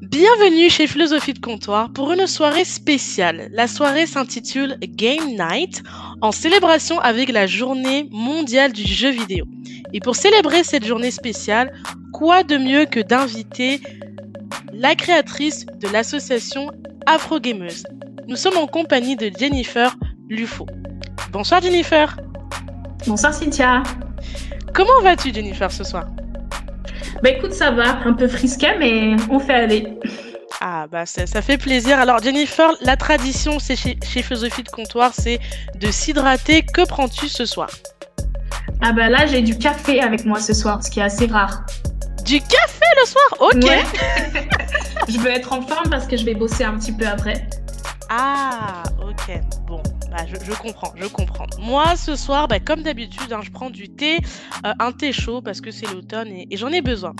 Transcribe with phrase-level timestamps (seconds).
[0.00, 3.48] Bienvenue chez Philosophie de Comptoir pour une soirée spéciale.
[3.50, 5.82] La soirée s'intitule Game Night
[6.20, 9.44] en célébration avec la journée mondiale du jeu vidéo.
[9.92, 11.72] Et pour célébrer cette journée spéciale,
[12.12, 13.80] quoi de mieux que d'inviter
[14.72, 16.70] la créatrice de l'association
[17.06, 17.82] Afro Gameuse.
[18.28, 19.96] Nous sommes en compagnie de Jennifer
[20.28, 20.64] Lufo.
[21.32, 22.16] Bonsoir Jennifer.
[23.04, 23.82] Bonsoir Cynthia.
[24.72, 26.06] Comment vas-tu Jennifer ce soir?
[27.22, 29.98] Bah écoute, ça va, un peu frisquet, mais on fait aller.
[30.60, 31.98] Ah bah ça, ça, fait plaisir.
[31.98, 35.38] Alors Jennifer, la tradition c'est chez, chez Philosophie de Comptoir, c'est
[35.76, 36.62] de s'hydrater.
[36.62, 37.68] Que prends-tu ce soir?
[38.80, 41.64] Ah bah là j'ai du café avec moi ce soir, ce qui est assez rare.
[42.24, 43.36] Du café le soir?
[43.40, 44.48] Ok.
[45.08, 47.48] je veux être en forme parce que je vais bosser un petit peu après.
[48.10, 49.82] Ah ok, bon.
[50.10, 51.46] Bah, je, comprends, je comprends.
[51.60, 54.18] Moi, ce soir, bah, comme d'habitude, hein, je prends du thé,
[54.64, 57.14] euh, un thé chaud parce que c'est l'automne et, j'en ai besoin.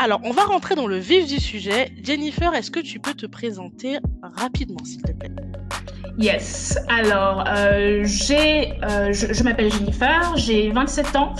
[0.00, 1.92] Alors, on va rentrer dans le vif du sujet.
[2.02, 5.30] Jennifer, est-ce que tu peux te présenter rapidement, s'il te plaît?
[6.18, 6.78] Yes.
[6.88, 11.34] Alors, euh, j'ai, euh, je, m'appelle Jennifer, j'ai 27 ans.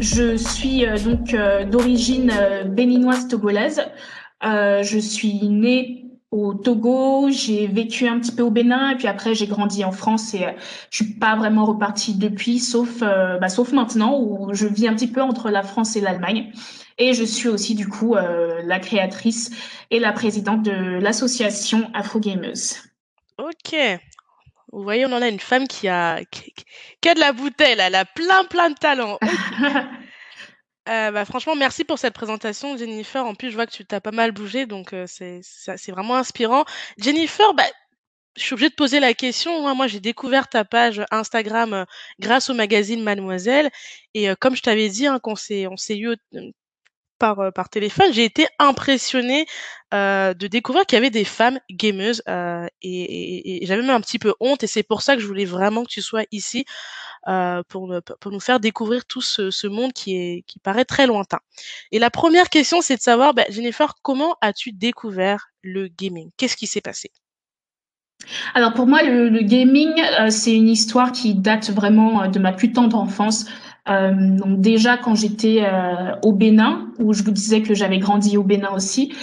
[0.00, 1.36] Je suis donc
[1.70, 2.32] d'origine
[2.66, 3.82] béninoise togolaise.
[4.42, 6.01] je suis née
[6.32, 9.92] au Togo, j'ai vécu un petit peu au Bénin et puis après j'ai grandi en
[9.92, 10.52] France et euh,
[10.90, 14.94] je suis pas vraiment repartie depuis, sauf euh, bah, sauf maintenant où je vis un
[14.94, 16.50] petit peu entre la France et l'Allemagne.
[16.96, 19.50] Et je suis aussi du coup euh, la créatrice
[19.90, 22.80] et la présidente de l'association Afro Gamers.
[23.36, 23.76] Ok.
[24.72, 27.94] Vous voyez, on en a une femme qui a, qui, a de la bouteille, elle
[27.94, 29.18] a plein plein de talent.
[30.88, 33.24] Euh, bah, franchement, merci pour cette présentation, Jennifer.
[33.24, 36.16] En plus, je vois que tu t'as pas mal bougé, donc euh, c'est c'est vraiment
[36.16, 36.64] inspirant.
[36.98, 37.64] Jennifer, bah,
[38.36, 39.68] je suis obligée de poser la question.
[39.68, 39.74] Hein.
[39.74, 41.84] Moi, j'ai découvert ta page Instagram euh,
[42.18, 43.70] grâce au magazine Mademoiselle,
[44.14, 46.16] et comme je t'avais dit, hein, qu'on s'est on s'est eu
[47.22, 49.46] par par téléphone, j'ai été impressionnée
[49.92, 52.22] de découvrir qu'il y avait des femmes gameuses,
[52.82, 55.44] et, et j'avais même un petit peu honte, et c'est pour ça que je voulais
[55.44, 56.64] vraiment que tu sois ici
[57.28, 61.38] euh, pour, nous faire découvrir tout ce, monde qui, est, qui paraît très lointain.
[61.92, 66.30] Et la première question, c'est de savoir, bah, Jennifer, comment as-tu découvert le gaming?
[66.36, 67.12] Qu'est-ce qui s'est passé?
[68.54, 72.52] Alors pour moi, le, gaming, euh, c'est une histoire qui date vraiment euh, de ma
[72.52, 73.46] plus tendre enfance.
[73.88, 75.64] Euh, donc déjà quand j'étais
[76.22, 79.14] au Bénin, où je vous disais que j'avais grandi au Bénin aussi,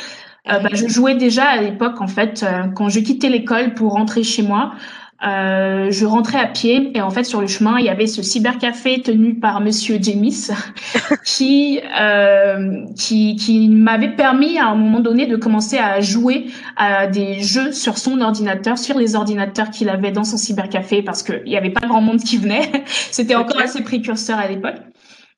[0.45, 2.43] bah, je jouais déjà à l'époque en fait
[2.75, 4.73] quand je quittais l'école pour rentrer chez moi.
[5.21, 8.23] Euh, je rentrais à pied et en fait sur le chemin il y avait ce
[8.23, 10.47] cybercafé tenu par Monsieur Jamis
[11.25, 16.45] qui euh, qui, qui m'avait permis à un moment donné de commencer à jouer
[16.77, 21.21] à des jeux sur son ordinateur, sur les ordinateurs qu'il avait dans son cybercafé parce
[21.21, 22.71] qu'il n'y avait pas grand monde qui venait.
[23.11, 24.77] C'était encore assez précurseur à l'époque.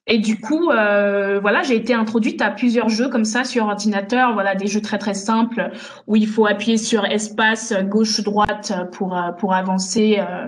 [0.08, 4.34] Et du coup, euh, voilà, j'ai été introduite à plusieurs jeux comme ça sur ordinateur.
[4.34, 5.72] Voilà, des jeux très très simples
[6.08, 10.48] où il faut appuyer sur espace gauche droite pour euh, pour avancer euh,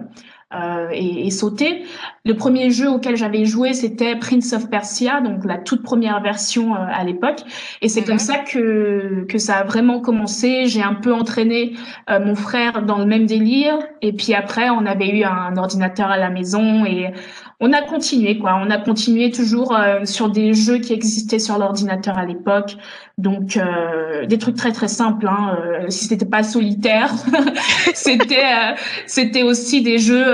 [0.54, 1.84] euh, et, et, sauter.
[2.26, 6.76] Le premier jeu auquel j'avais joué, c'était Prince of Persia, donc la toute première version
[6.76, 7.40] euh, à l'époque.
[7.82, 8.20] Et c'est comme mhm.
[8.20, 10.68] ça que que ça a vraiment commencé.
[10.68, 11.74] J'ai un peu entraîné
[12.12, 13.80] euh, mon frère dans le même délire.
[14.04, 17.12] Et puis après, on avait eu un ordinateur à la maison et
[17.60, 18.60] on a continué quoi.
[18.62, 22.76] On a continué toujours euh, sur des jeux qui existaient sur l'ordinateur à l'époque.
[23.18, 25.28] Donc euh, des trucs très très simples.
[25.28, 25.58] Hein.
[25.60, 27.12] Euh, si c'était pas solitaire,
[27.94, 28.76] c'était
[29.06, 30.26] c'était aussi des jeux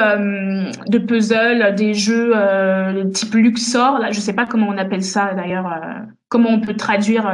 [0.88, 2.34] de puzzle, des jeux
[3.14, 4.00] type Luxor.
[4.00, 5.70] Là, je sais pas comment on appelle ça d'ailleurs.
[6.30, 7.32] comment on peut traduire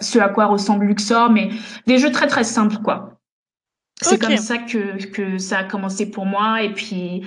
[0.00, 1.50] ce à quoi ressemble Luxor, mais
[1.86, 3.16] des jeux très très simples quoi.
[4.02, 7.22] C'est comme ça que que ça a commencé pour moi et puis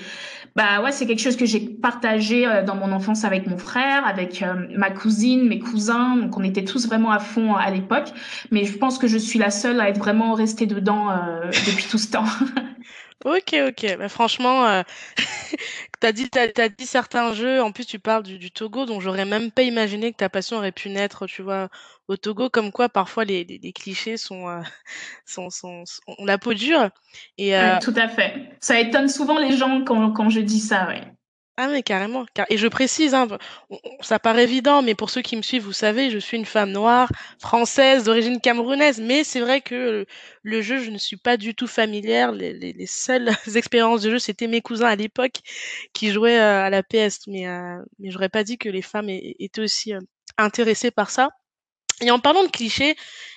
[0.56, 4.06] bah ouais, c'est quelque chose que j'ai partagé euh, dans mon enfance avec mon frère,
[4.06, 6.18] avec euh, ma cousine, mes cousins.
[6.18, 8.10] Donc on était tous vraiment à fond à l'époque.
[8.52, 11.86] Mais je pense que je suis la seule à être vraiment restée dedans euh, depuis
[11.90, 12.26] tout ce temps.
[13.26, 13.98] Ok, ok.
[13.98, 14.84] Bah, franchement, euh,
[16.00, 17.62] t'as dit, t'as, as dit certains jeux.
[17.62, 20.58] En plus, tu parles du, du Togo, donc j'aurais même pas imaginé que ta passion
[20.58, 21.70] aurait pu naître, tu vois,
[22.08, 22.50] au Togo.
[22.50, 24.62] Comme quoi, parfois les, les, clichés sont, euh,
[25.26, 26.90] sont, sont, ont la peau dure.
[27.38, 28.58] Et euh, tout à fait.
[28.60, 31.04] Ça étonne souvent les gens quand, quand je dis ça, ouais.
[31.62, 32.26] Ah mais carrément.
[32.50, 33.28] Et je précise, hein,
[34.00, 36.72] ça paraît évident, mais pour ceux qui me suivent, vous savez, je suis une femme
[36.72, 39.02] noire, française, d'origine camerounaise.
[39.02, 40.06] Mais c'est vrai que
[40.44, 42.32] le jeu, je ne suis pas du tout familière.
[42.32, 45.42] Les, les, seules expériences de jeu, c'était mes cousins à l'époque
[45.92, 47.28] qui jouaient euh, à la PS.
[47.28, 50.00] Mais, euh, mais j'aurais pas dit que les femmes étaient aussi euh,
[50.38, 51.28] intéressées par ça.
[52.00, 52.96] Et en parlant de clichés,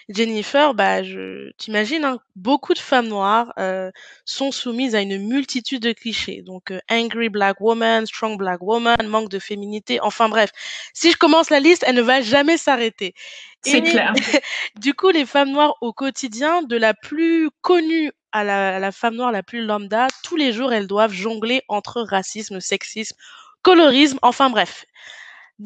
[0.08, 3.90] Jennifer, bah, je t'imagines, hein, beaucoup de femmes noires euh,
[4.24, 6.42] sont soumises à une multitude de clichés.
[6.42, 10.00] Donc, euh, angry black woman, strong black woman, manque de féminité.
[10.00, 10.50] Enfin bref,
[10.92, 13.14] si je commence la liste, elle ne va jamais s'arrêter.
[13.62, 14.12] C'est clair.
[14.80, 18.92] du coup, les femmes noires au quotidien, de la plus connue à la, à la
[18.92, 23.16] femme noire la plus lambda, tous les jours, elles doivent jongler entre racisme, sexisme,
[23.62, 24.86] colorisme, enfin bref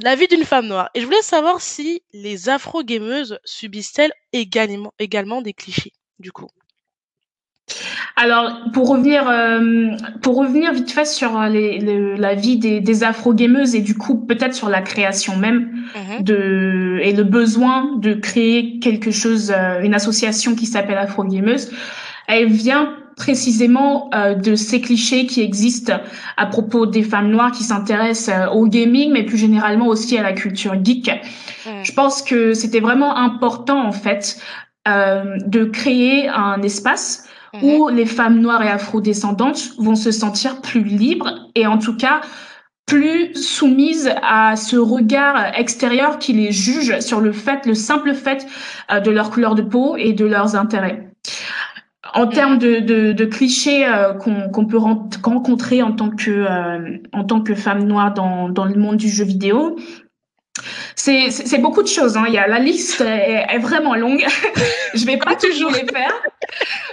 [0.02, 0.90] la vie d'une femme noire.
[0.94, 6.48] Et je voulais savoir si les afro-gameuses subissent-elles également, également des clichés, du coup.
[8.14, 9.90] Alors, pour revenir, euh,
[10.22, 14.54] pour revenir vite fait sur les, la vie des, des afro-gameuses et du coup peut-être
[14.54, 19.94] sur la création même mmh de et le besoin de créer quelque chose, euh, une
[19.94, 21.70] association qui s'appelle Afro-gameuse,
[22.26, 25.98] elle vient précisément euh, de ces clichés qui existent
[26.36, 30.22] à propos des femmes noires qui s'intéressent euh, au gaming, mais plus généralement aussi à
[30.22, 31.10] la culture geek.
[31.82, 34.38] Je pense que c'était vraiment important en fait
[34.86, 37.24] euh, de créer un espace
[37.54, 37.64] mm-hmm.
[37.64, 42.20] où les femmes noires et afro-descendantes vont se sentir plus libres et en tout cas
[42.86, 48.46] plus soumises à ce regard extérieur qui les juge sur le fait, le simple fait
[49.04, 51.10] de leur couleur de peau et de leurs intérêts
[52.16, 57.24] en termes de, de, de clichés euh, qu'on peut rencontrer en tant que euh, en
[57.24, 59.76] tant que femme noire dans, dans le monde du jeu vidéo,
[60.96, 62.16] c'est beaucoup de choses.
[62.16, 62.24] Hein.
[62.28, 64.24] Il y a la liste est, vraiment longue.
[64.94, 66.14] je vais pas toujours les faire,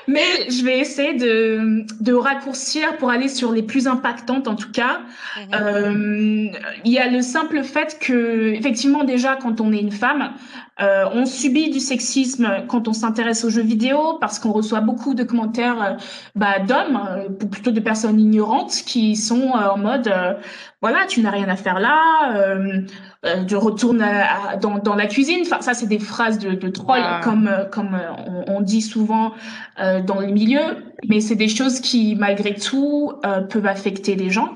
[0.07, 4.71] mais je vais essayer de, de raccourcir pour aller sur les plus impactantes en tout
[4.71, 4.99] cas.
[5.37, 5.53] Mhm.
[5.53, 6.47] Euh,
[6.83, 10.33] il y a le simple fait que effectivement déjà quand on est une femme,
[10.81, 15.13] euh, on subit du sexisme quand on s'intéresse aux jeux vidéo parce qu'on reçoit beaucoup
[15.13, 15.93] de commentaires euh,
[16.33, 20.11] bah, d'hommes, euh, plutôt de personnes ignorantes qui sont en mode
[20.81, 22.65] voilà tu n'as rien à faire là,
[23.23, 23.55] je
[24.01, 25.41] retourne dans, dans, la cuisine.
[25.43, 29.33] Enfin ça c'est des phrases de, de troll comme comme on, on, dit souvent
[29.77, 33.13] dans les milieux, mais c'est des choses qui malgré tout
[33.49, 34.53] peuvent affecter les gens.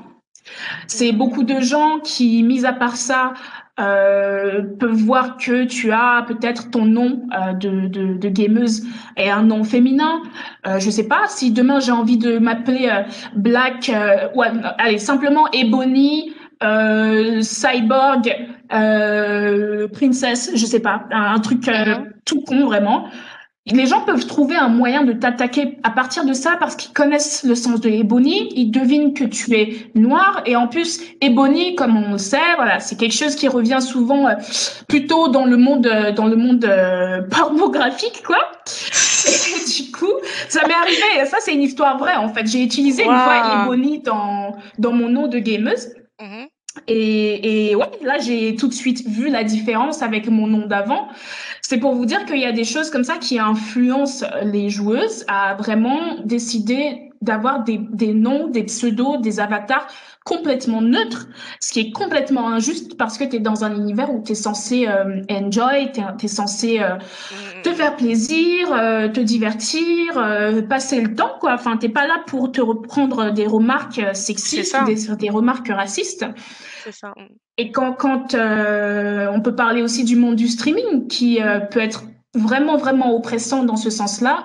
[0.88, 3.34] C'est beaucoup de gens qui, mis à part ça,
[3.80, 8.84] euh, peuvent voir que tu as peut-être ton nom euh, de, de, de, gameuse
[9.18, 10.24] et un nom féminin.
[10.66, 13.04] Euh, je sais pas si demain j'ai envie de m'appeler euh,
[13.36, 14.48] Black, euh, ouais,
[14.80, 16.34] allez simplement Ebony,
[17.42, 18.36] Cyborg,
[18.70, 21.70] Princess, je sais pas, un, truc
[22.26, 23.08] tout con vraiment
[23.72, 27.44] les gens peuvent trouver un moyen de t'attaquer à partir de ça parce qu'ils connaissent
[27.44, 31.98] le sens de Ebony, ils devinent que tu es noir et en plus Ebony, comme
[31.98, 34.34] on le sait, voilà, c'est quelque chose qui revient souvent euh,
[34.88, 38.38] plutôt dans le monde euh, dans le monde euh, pornographique quoi.
[39.28, 40.14] Et du coup,
[40.48, 42.48] ça m'est arrivé, ça c'est une histoire vraie en fait.
[42.48, 45.90] J'ai utilisé une fois Ebony dans dans mon nom de gameuse.
[46.22, 46.47] Mm-hmm.
[46.88, 51.08] Et, et ouais, là j'ai tout de suite vu la différence avec mon nom d'avant.
[51.62, 55.26] C'est pour vous dire qu'il y a des choses comme ça qui influencent les joueuses
[55.28, 59.88] à vraiment décider d'avoir des, des noms, des pseudos, des avatars
[60.24, 61.28] complètement neutres,
[61.62, 64.36] ce qui est complètement injuste parce que tu es dans un univers où tu es
[64.36, 67.62] censé euh, enjoy, tu es, censé euh, mm.
[67.64, 71.54] te faire plaisir, euh, te divertir, euh, passer le temps quoi.
[71.54, 76.26] Enfin, t'es pas là pour te reprendre des remarques sexistes, des, des remarques racistes.
[77.58, 81.80] Et quand, quand euh, on peut parler aussi du monde du streaming qui euh, peut
[81.80, 82.04] être
[82.36, 84.44] vraiment, vraiment oppressant dans ce sens-là.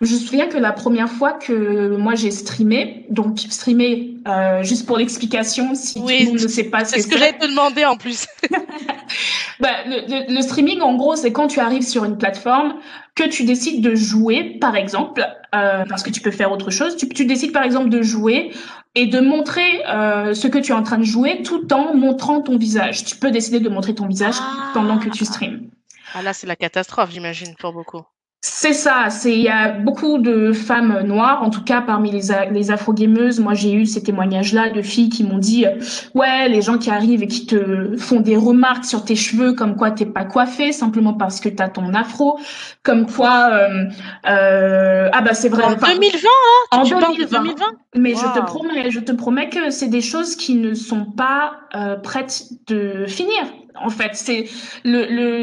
[0.00, 4.86] Je me souviens que la première fois que moi j'ai streamé, donc streamé, euh, juste
[4.86, 7.02] pour l'explication, si tout le monde ne sait pas ce que c'est.
[7.02, 8.26] ce que j'allais te demander en plus.
[9.60, 12.74] bah, le, le, streaming, en gros, c'est quand tu arrives sur une plateforme,
[13.14, 16.96] que tu décides de jouer, par exemple, euh, parce que tu peux faire autre chose,
[16.96, 18.52] tu, tu décides par exemple de jouer
[18.94, 22.40] et de montrer euh, ce que tu es en train de jouer tout en montrant
[22.40, 23.04] ton visage.
[23.04, 24.70] Tu peux décider de montrer ton visage ah.
[24.74, 25.70] pendant que tu streams.
[26.14, 28.02] Ah là, c'est la catastrophe, j'imagine, pour beaucoup.
[28.44, 32.22] C'est ça, c'est il y a beaucoup de femmes noires, en tout cas parmi les
[32.50, 33.38] les afro-gameuses.
[33.38, 35.78] Moi, j'ai eu ces témoignages-là de filles qui m'ont dit euh,
[36.14, 39.76] ouais, les gens qui arrivent et qui te font des remarques sur tes cheveux, comme
[39.76, 42.40] quoi t'es pas coiffée simplement parce que t'as ton afro,
[42.82, 43.84] comme quoi euh,
[44.28, 45.62] euh, ah bah c'est vrai.
[45.62, 46.28] En 2020,
[46.72, 47.54] hein, en 2020.
[47.94, 51.60] Mais je te promets, je te promets que c'est des choses qui ne sont pas
[51.76, 53.44] euh, prêtes de finir
[53.80, 54.10] en fait.
[54.14, 54.44] C'est
[54.84, 55.42] le, le,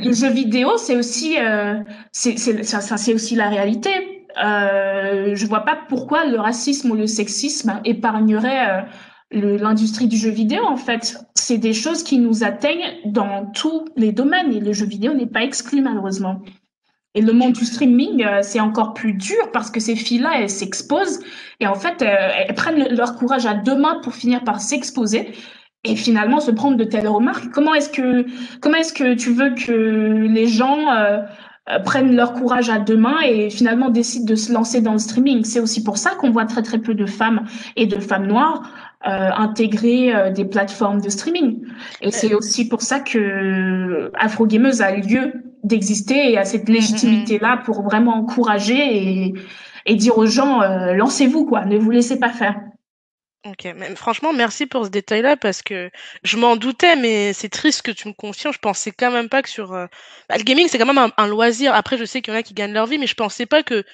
[0.00, 1.80] le, vidéo, c'est aussi, euh,
[2.12, 3.90] c'est, aussi la réalité.
[4.42, 8.84] Euh, je vois pas pourquoi le racisme ou le sexisme épargnerait
[9.34, 10.62] euh, l'industrie du jeu vidéo.
[10.64, 14.86] En fait, c'est des choses qui nous atteignent dans tous les domaines et le jeu
[14.86, 16.42] vidéo n'est pas exclu malheureusement.
[17.14, 20.50] Et le monde du streaming, euh, c'est encore plus dur parce que ces filles-là, elles
[20.50, 21.20] s'exposent
[21.58, 25.32] et en fait, elles prennent leur courage à deux mains pour finir par s'exposer
[25.88, 27.50] et finalement se prendre de telles remarques.
[27.52, 28.26] Comment est-ce que
[28.60, 31.20] comment est-ce que tu veux que les gens euh,
[31.84, 35.44] prennent leur courage à deux mains et finalement décident de se lancer dans le streaming?
[35.44, 37.44] C'est aussi pour ça qu'on voit très très peu de femmes
[37.76, 38.70] et de femmes noires
[39.06, 41.60] euh, intégrer euh, des plateformes de streaming.
[42.02, 47.62] Et c'est aussi pour ça que Afro Gameuse a lieu d'exister et a cette légitimité-là
[47.64, 49.34] pour vraiment encourager et,
[49.86, 52.56] et dire aux gens, euh, lancez-vous, quoi, ne vous laissez pas faire.
[53.44, 55.90] Ok, mais franchement, merci pour ce détail-là parce que
[56.24, 58.52] je m'en doutais, mais c'est triste que tu me confies.
[58.52, 59.68] Je pensais quand même pas que sur.
[59.70, 59.88] Bah,
[60.36, 61.72] le gaming, c'est quand même un, loisir.
[61.72, 63.62] Après, je sais qu'il y en a qui gagnent leur vie, mais je pensais pas
[63.62, 63.84] que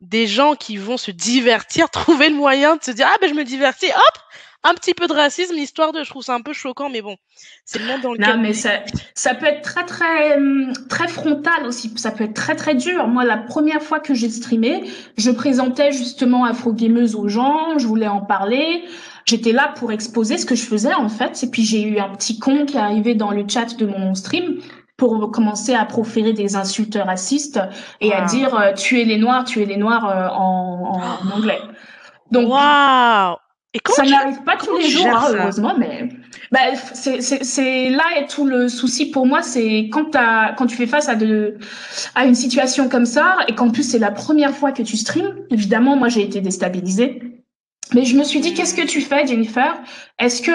[0.00, 3.34] des gens qui vont se divertir trouver le moyen de se dire Ah, ben je
[3.34, 4.18] me divertis, hop,
[4.62, 7.16] un petit peu de racisme, histoire de, je trouve ça un peu choquant, mais bon,
[7.64, 8.36] c'est le monde dans lequel.
[8.36, 8.70] Non, mais ça,
[9.14, 11.92] ça peut être très, très, hum, très frontal aussi.
[11.96, 13.08] Ça peut être très, très dur.
[13.08, 14.84] Moi, la première fois que j'ai streamé,
[15.16, 18.84] je présentais justement Afro Gameuse aux gens, je voulais en parler.
[19.24, 21.42] J'étais là pour exposer ce que je faisais, en fait.
[21.42, 24.14] Et puis, j'ai eu un petit con qui est arrivé dans le chat de mon
[24.14, 24.58] stream
[24.98, 27.58] pour commencer à proférer des insultes racistes
[28.02, 31.60] et à dire euh, tuer les noirs, tuer les noirs euh, en, en, anglais.
[32.30, 33.38] Donc, wow
[33.88, 36.08] ça n'arrive pas tous les jours, heureusement, mais
[36.50, 36.58] bah,
[36.94, 40.16] c'est là et tout le souci pour moi, c'est quand,
[40.56, 41.56] quand tu fais face à, de,
[42.14, 45.36] à une situation comme ça et qu'en plus c'est la première fois que tu streams,
[45.50, 47.22] évidemment, moi j'ai été déstabilisée.
[47.94, 49.80] Mais je me suis dit, qu'est-ce que tu fais, Jennifer?
[50.18, 50.52] Est-ce que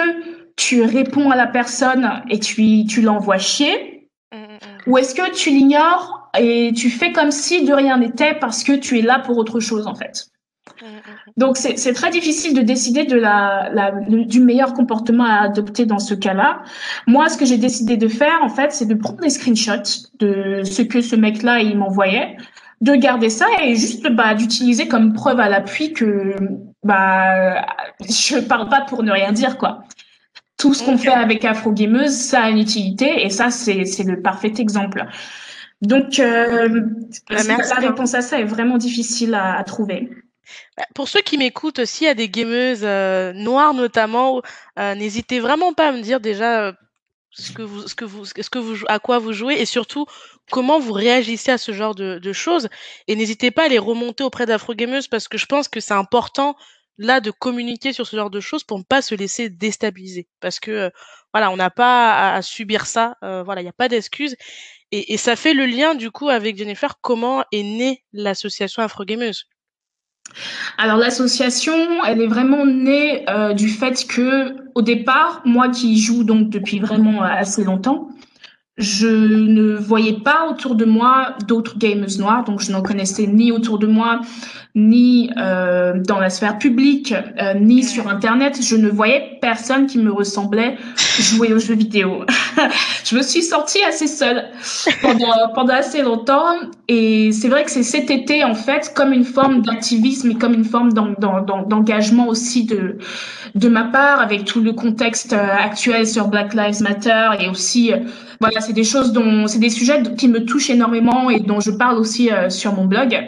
[0.56, 4.08] tu réponds à la personne et tu, tu l'envoies chier?
[4.32, 4.90] Mmh, mmh, mmh.
[4.90, 8.72] Ou est-ce que tu l'ignores et tu fais comme si de rien n'était parce que
[8.72, 10.28] tu es là pour autre chose, en fait?
[11.36, 15.98] Donc c'est très difficile de décider de la, la, du meilleur comportement à adopter dans
[15.98, 16.62] ce cas-là.
[17.06, 20.62] Moi, ce que j'ai décidé de faire, en fait, c'est de prendre des screenshots de
[20.64, 22.36] ce que ce mec-là il m'envoyait,
[22.80, 26.34] de garder ça et juste bah, d'utiliser comme preuve à l'appui que
[26.82, 27.66] bah
[28.00, 29.84] je parle pas pour ne rien dire quoi.
[30.58, 34.04] Tout ce qu'on fait avec Afro Gameuse, ça a une utilité et ça c'est c'est
[34.04, 35.06] le parfait exemple.
[35.82, 36.80] Donc euh,
[37.30, 40.10] bah, la réponse à ça est vraiment difficile à, à trouver.
[40.76, 44.42] Bah, pour ceux qui m'écoutent aussi, a des gameuses euh, noires notamment.
[44.78, 46.72] Euh, n'hésitez vraiment pas à me dire déjà euh,
[47.30, 50.06] ce que vous, à quoi vous jouez et surtout
[50.50, 52.68] comment vous réagissez à ce genre de, choses.
[53.08, 55.94] Et n'hésitez pas à les remonter auprès d'Afro Gameuses parce que je pense que c'est
[55.94, 56.56] important
[56.98, 60.28] là de communiquer sur ce genre de choses pour ne pas se laisser déstabiliser.
[60.40, 60.90] Parce que
[61.34, 63.16] voilà, on n'a pas à, subir ça.
[63.20, 64.36] voilà, il n'y a pas d'excuses.
[64.92, 66.98] Et, ça fait le lien du coup avec Jennifer.
[67.00, 69.46] Comment est née l'association Afro Gameuse
[70.78, 71.74] alors l'association,
[72.06, 76.78] elle est vraiment née euh, du fait que, au départ, moi qui joue donc depuis
[76.78, 78.08] vraiment assez longtemps,
[78.78, 83.50] je ne voyais pas autour de moi d'autres gamers noirs, donc je n'en connaissais ni
[83.50, 84.20] autour de moi,
[84.74, 88.58] ni euh, dans la sphère publique, euh, ni sur Internet.
[88.62, 90.76] Je ne voyais personne qui me ressemblait
[91.18, 92.26] jouer aux jeux vidéo.
[93.04, 94.44] je me suis sortie assez seule
[95.00, 96.52] pendant, pendant assez longtemps.
[96.88, 100.52] Et c'est vrai que c'est cet été, en fait, comme une forme d'activisme et comme
[100.52, 102.98] une forme d'engagement aussi de,
[103.54, 107.92] de ma part avec tout le contexte euh, actuel sur Black Lives Matter et aussi
[108.40, 111.70] voilà, c'est des choses dont, c'est des sujets qui me touchent énormément et dont je
[111.70, 113.26] parle aussi euh, sur mon blog.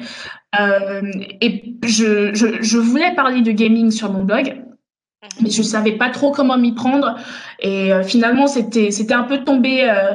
[0.59, 1.03] Euh,
[1.41, 5.29] et je, je, je, voulais parler de gaming sur mon blog, mhm.
[5.43, 7.17] mais je savais pas trop comment m'y prendre.
[7.61, 9.88] Et euh, finalement, c'était, c'était un peu tombé.
[9.88, 10.15] Euh,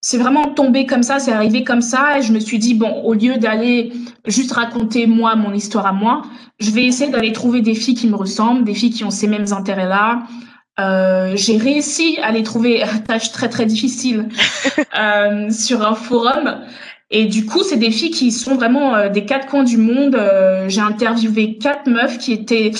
[0.00, 3.02] c'est vraiment tombé comme ça, c'est arrivé comme ça, et je me suis dit bon,
[3.04, 3.92] au lieu d'aller
[4.26, 6.22] juste raconter moi mon histoire à moi,
[6.58, 9.28] je vais essayer d'aller trouver des filles qui me ressemblent, des filles qui ont ces
[9.28, 10.24] mêmes intérêts-là,
[10.80, 14.28] euh, j'ai réussi à les trouver, tâche très très difficile,
[14.98, 16.60] euh, sur un forum.
[17.14, 20.14] Et du coup, c'est des filles qui sont vraiment euh, des quatre coins du monde.
[20.14, 22.70] Euh, j'ai interviewé quatre meufs qui étaient.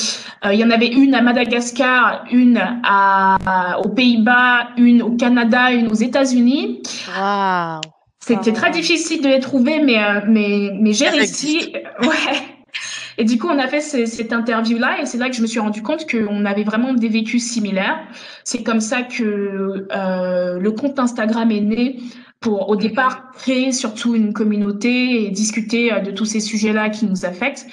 [0.45, 5.89] Il y en avait une à Madagascar, une à, aux Pays-Bas, une au Canada, une
[5.89, 6.83] aux États-Unis.
[7.15, 7.83] Wow.
[8.21, 11.75] C'était très difficile de les trouver, mais mais mais j'ai réussi.
[12.01, 12.52] Ouais.
[13.19, 15.61] Et du coup, on a fait cette interview-là et c'est là que je me suis
[15.61, 18.01] rendu compte qu'on avait vraiment des vécus similaires.
[18.45, 22.01] C'est comme ça que euh, le compte Instagram est né
[22.41, 27.07] pour au départ créer surtout une communauté et discuter euh, de tous ces sujets-là qui
[27.07, 27.67] nous affectent.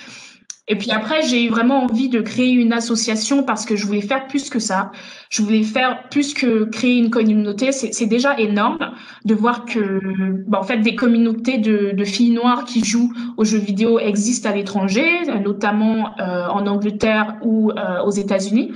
[0.72, 4.02] Et puis après, j'ai eu vraiment envie de créer une association parce que je voulais
[4.02, 4.92] faire plus que ça.
[5.32, 7.72] Je voulais faire plus que créer une communauté.
[7.72, 8.92] C'est déjà énorme
[9.26, 10.00] de voir que,
[10.48, 14.48] bah, en fait, des communautés de, de, filles noires qui jouent aux jeux vidéo existent
[14.48, 15.08] à l'étranger,
[15.44, 18.72] notamment euh, en Angleterre ou euh, aux États-Unis.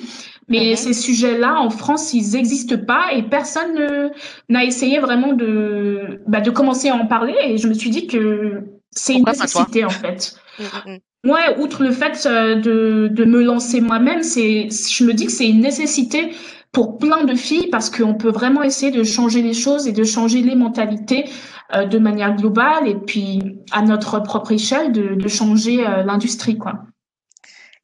[0.49, 0.75] Mais mhm.
[0.75, 4.11] ces sujets-là, en France, ils n'existent pas et personne
[4.49, 7.35] n'a essayé vraiment de, bah, de commencer à en parler.
[7.45, 10.35] Et je me suis dit que c'est une nécessité, en fait.
[10.59, 15.27] Mm, Ouais, outre le fait euh, de, de me lancer moi-même, c'est, je me dis
[15.27, 16.33] que c'est une nécessité
[16.71, 20.03] pour plein de filles parce qu'on peut vraiment essayer de changer les choses et de
[20.03, 21.25] changer les mentalités
[21.71, 26.85] de manière globale et puis à notre propre échelle de, de changer l'industrie, quoi.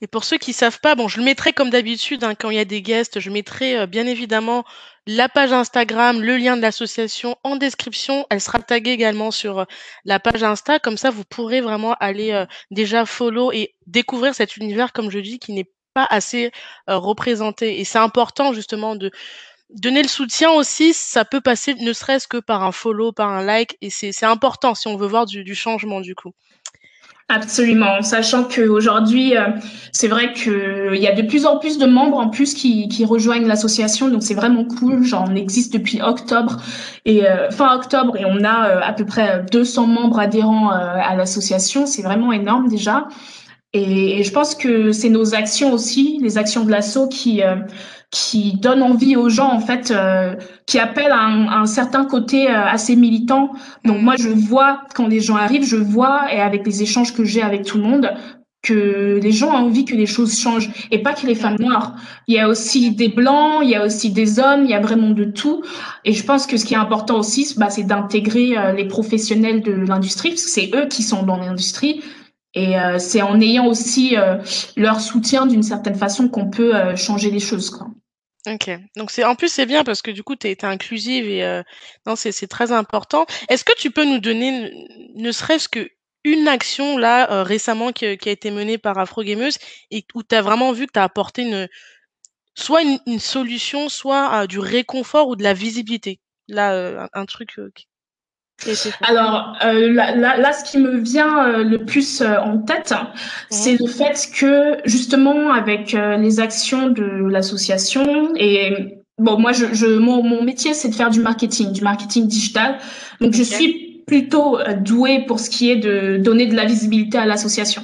[0.02, 2.56] Et pour ceux qui savent pas, bon, je le mettrai comme d'habitude hein, quand il
[2.56, 4.64] y a des guests, je mettrai euh, bien évidemment
[5.12, 8.28] la page Instagram, le lien de l'association en description.
[8.30, 9.66] Elle sera taguée également sur euh,
[10.06, 10.78] la page Insta.
[10.78, 15.18] Comme ça, vous pourrez vraiment aller euh, déjà follow et découvrir cet univers, comme je
[15.18, 16.52] dis, qui n'est pas assez
[16.86, 17.80] représenté.
[17.80, 19.10] Et c'est important justement de
[19.72, 20.94] donner le soutien aussi.
[20.94, 23.78] Ça peut passer ne serait-ce que par un follow, par un like.
[23.82, 26.34] Et c'est important si on veut voir du changement du coup.
[27.32, 29.50] Absolument, sachant qu'aujourd'hui, euh,
[29.92, 33.06] c'est vrai qu'il y a de plus en plus de membres en plus qui, qui
[33.06, 35.04] rejoignent l'association, donc c'est vraiment cool.
[35.04, 36.58] J'en existe depuis octobre
[37.06, 41.16] et euh, fin octobre et on a euh, à peu près 200 membres adhérents à
[41.16, 41.86] l'association.
[41.86, 43.08] C'est vraiment énorme déjà.
[43.74, 47.44] Et, je pense que c'est nos actions aussi, les actions de l'asso qui
[48.12, 50.36] qui donne envie aux gens en fait, euh,
[50.66, 53.52] qui appellent à un, certain côté euh, assez militant.
[53.86, 57.24] Donc moi je vois quand les gens arrivent, je vois et avec les échanges que
[57.24, 58.12] j'ai avec tout le monde
[58.62, 61.96] que les gens ont envie que les choses changent et pas que les femmes noires.
[62.28, 64.82] Il y a aussi des blancs, il y a aussi des hommes, il y a
[64.82, 65.64] vraiment de tout.
[66.04, 69.62] Et je pense que ce qui est important aussi, bah, c'est d'intégrer euh, les professionnels
[69.62, 72.02] de l'industrie, parce que c'est eux qui sont dans l'industrie.
[72.56, 74.16] Et c'est en ayant aussi
[74.76, 77.70] leur soutien d'une certaine façon qu'on peut changer les choses.
[77.70, 77.88] Quoi.
[78.50, 78.70] OK.
[78.96, 81.64] Donc c'est en plus, c'est bien parce que du coup, tu es inclusive et heu,
[82.06, 83.26] non, c'est c'est très important.
[83.50, 84.72] Est-ce que tu peux nous donner
[85.16, 89.58] ne serait-ce qu'une action là, heu, récemment qui, qui a été menée par Afro Gameuse
[89.92, 91.68] et où tu as vraiment vu que tu as apporté une
[92.56, 96.22] soit une une solution, soit, du réconfort ou de la visibilité?
[96.50, 97.60] Là, heu, un truc,
[99.02, 102.94] alors euh, là, là, ce qui me vient euh, le plus euh, en tête,
[103.50, 109.86] c'est le fait que justement avec les actions de l'association et bon moi je, je
[109.86, 112.78] mon, mon métier c'est de faire du marketing, du marketing digital,
[113.22, 117.26] donc je suis plutôt douée pour ce qui est de donner de la visibilité à
[117.26, 117.84] l'association.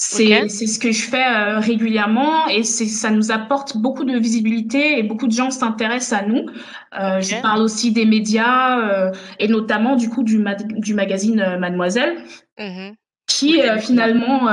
[0.00, 4.16] C'est c'est ce que je fais euh, régulièrement et c'est ça nous apporte beaucoup de
[4.16, 6.46] visibilité et beaucoup de gens s'intéressent à nous.
[7.00, 10.44] Euh, Je parle aussi des médias euh, et notamment du coup du,
[10.76, 12.16] du magazine euh, Mademoiselle.
[12.58, 12.92] Mmh
[13.30, 14.48] qui finalement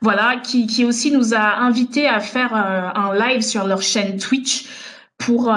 [0.00, 4.64] voilà qui, qui aussi nous a invités à faire un live sur leur chaîne Twitch
[5.18, 5.54] pour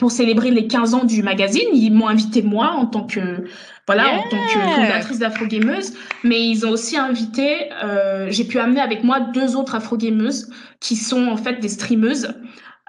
[0.00, 1.68] pour célébrer les 15 ans du magazine.
[1.72, 3.44] Ils m'ont invité moi en tant que
[3.88, 5.94] voilà, en tant que fondatrice d'Afro-Gameuse.
[6.22, 10.94] Mais ils ont aussi invité, euh, j'ai pu amener avec moi deux autres Afro-Gameuses qui
[10.94, 12.34] sont en fait des streameuses.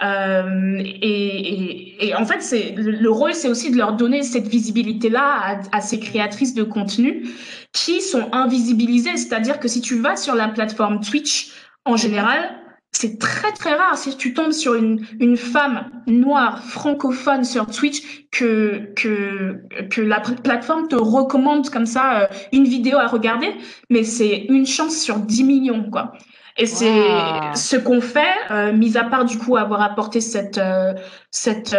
[0.04, 5.24] Euh, et, et, en fait, c'est le, rôle, c'est aussi de leur donner cette visibilité-là
[5.24, 7.30] à, à, ces créatrices de contenu
[7.72, 9.16] qui sont invisibilisées.
[9.16, 11.52] C'est-à-dire que si tu vas sur la plateforme Twitch,
[11.86, 12.59] en général,
[12.92, 13.98] c'est très très rare.
[13.98, 20.20] Si tu tombes sur une, une femme noire francophone sur Twitch que que que la
[20.20, 23.54] plateforme te recommande comme ça euh, une vidéo à regarder
[23.90, 26.14] mais c'est une chance sur 10 millions quoi.
[26.58, 27.08] Et c'est
[27.54, 30.94] ce qu'on fait euh, mis à part du coup avoir apporté cette euh,
[31.32, 31.78] cette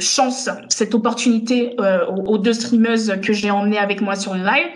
[0.00, 1.76] chance cette opportunité
[2.08, 4.66] aux, aux, deux streameuses que j'ai emmenées avec moi sur le live.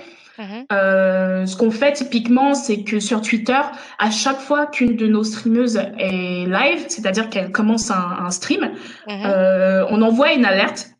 [0.73, 3.61] Euh, ce qu'on fait typiquement, c'est que sur Twitter,
[3.99, 8.71] à chaque fois qu'une de nos streameuses est live, c'est-à-dire qu'elle commence un, stream,
[9.09, 9.23] mhm.
[9.27, 10.91] euh, on envoie une alerte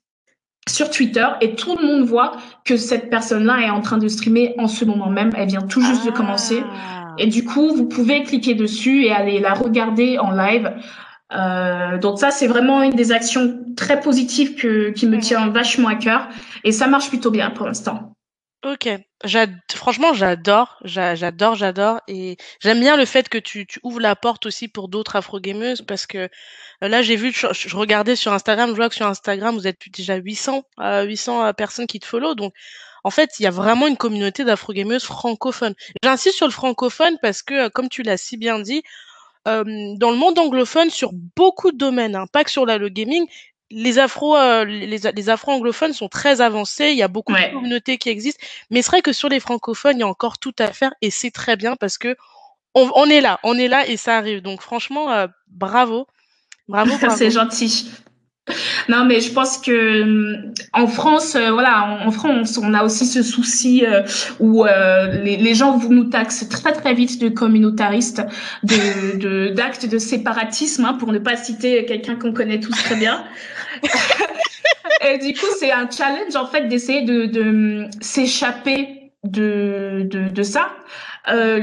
[0.69, 2.33] sur Twitter et tout le monde voit
[2.65, 5.31] que cette personne-là est en train de streamer en ce moment même.
[5.37, 6.63] Elle vient tout juste de commencer.
[6.63, 7.15] Ah.
[7.19, 10.73] Et du coup, vous pouvez cliquer dessus et aller la regarder en live.
[11.33, 15.23] Euh, donc ça, c'est vraiment une des actions très positives que, qui me mhm.
[15.23, 16.29] tient vachement à cœur.
[16.63, 18.10] Et ça marche plutôt bien pour l'instant.
[18.63, 18.91] OK.
[19.75, 24.69] franchement, j'adore, j'adore, j'adore et j'aime bien le fait que tu ouvres la porte aussi
[24.69, 26.29] pour d'autres afro-gameuses parce que, euh,
[26.89, 30.17] là, j'ai vu, je regardais sur Instagram, je vois que sur Instagram, vous êtes déjà
[30.17, 32.53] 800, 800, euh, personnes qui te follow donc
[33.03, 35.75] en fait, il y a vraiment une communauté d'afro-gameuses francophones.
[36.03, 38.83] J'insiste sur le francophone parce que, euh, comme tu l'as si bien dit,
[39.47, 39.65] dans
[40.11, 43.27] le monde anglophone, sur beaucoup de domaines, hein, pas que sur la le gaming,
[43.71, 47.53] les afro euh, les, les afro anglophones sont très avancés il y a beaucoup de
[47.53, 50.55] communautés qui existent mais c'est vrai que sur les francophones il y a encore tout
[50.59, 52.17] à faire et c'est très bien parce que
[52.75, 54.43] on, on, est là on est là et ça arrive.
[54.43, 56.07] Donc franchement euh, bravo.
[56.69, 57.17] Bravo, bravo.
[57.17, 57.91] c'est gentil
[58.89, 60.37] non, mais je pense que
[60.73, 63.85] en France, euh, voilà, en, France, on a aussi ce souci
[64.39, 68.23] où les, les, gens vous nous taxent très très vite de communautaristes,
[68.63, 73.25] de d'actes de, séparatisme, hein, pour ne pas citer quelqu'un qu'on connaît tous très bien.
[75.07, 80.43] et du coup, c'est un challenge en fait d'essayer de, de s'échapper de, de, de,
[80.43, 80.71] ça.
[81.29, 81.61] Euh,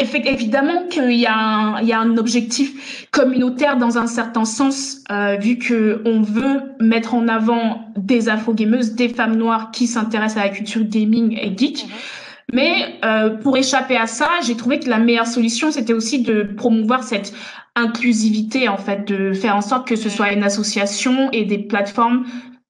[0.00, 5.02] évidemment qu'il y, a un, il y a un objectif communautaire dans un certain sens,
[5.10, 10.42] euh, vu que on veut mettre en avant des afro-gameuses, des femmes noires qui s'intéressent
[10.42, 11.84] à la culture gaming et geek.
[11.84, 11.90] Mhm.
[12.52, 16.42] Mais euh, pour échapper à ça, j'ai trouvé que la meilleure solution, c'était aussi de
[16.42, 17.34] promouvoir cette
[17.76, 22.24] inclusivité, en fait, de faire en sorte que ce soit une association et des plateformes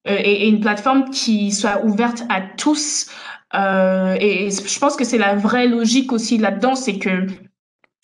[0.04, 3.11] et, et, une plateforme qui soit ouverte à tous,
[3.54, 7.26] euh, et je pense que c'est la vraie logique aussi là-dedans, c'est que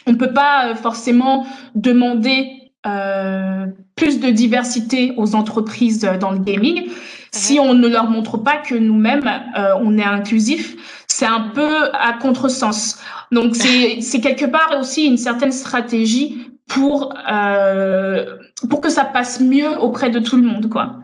[0.07, 6.90] on peut pas euh, forcément demander euh, plus de diversité aux entreprises dans le gaming
[7.35, 9.26] si on ne leur montre pas que nous-mêmes
[9.59, 10.76] euh, on est inclusif.
[11.09, 12.98] C'est un peu à contresens.
[13.33, 18.37] Donc c'est c'est quelque part aussi une certaine stratégie pour euh,
[18.68, 20.96] pour que ça passe mieux auprès de tout le monde, quoi.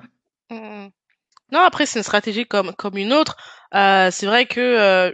[1.53, 3.37] Non, après c'est une stratégie comme comme une autre.
[3.73, 5.13] Euh, c'est vrai que euh,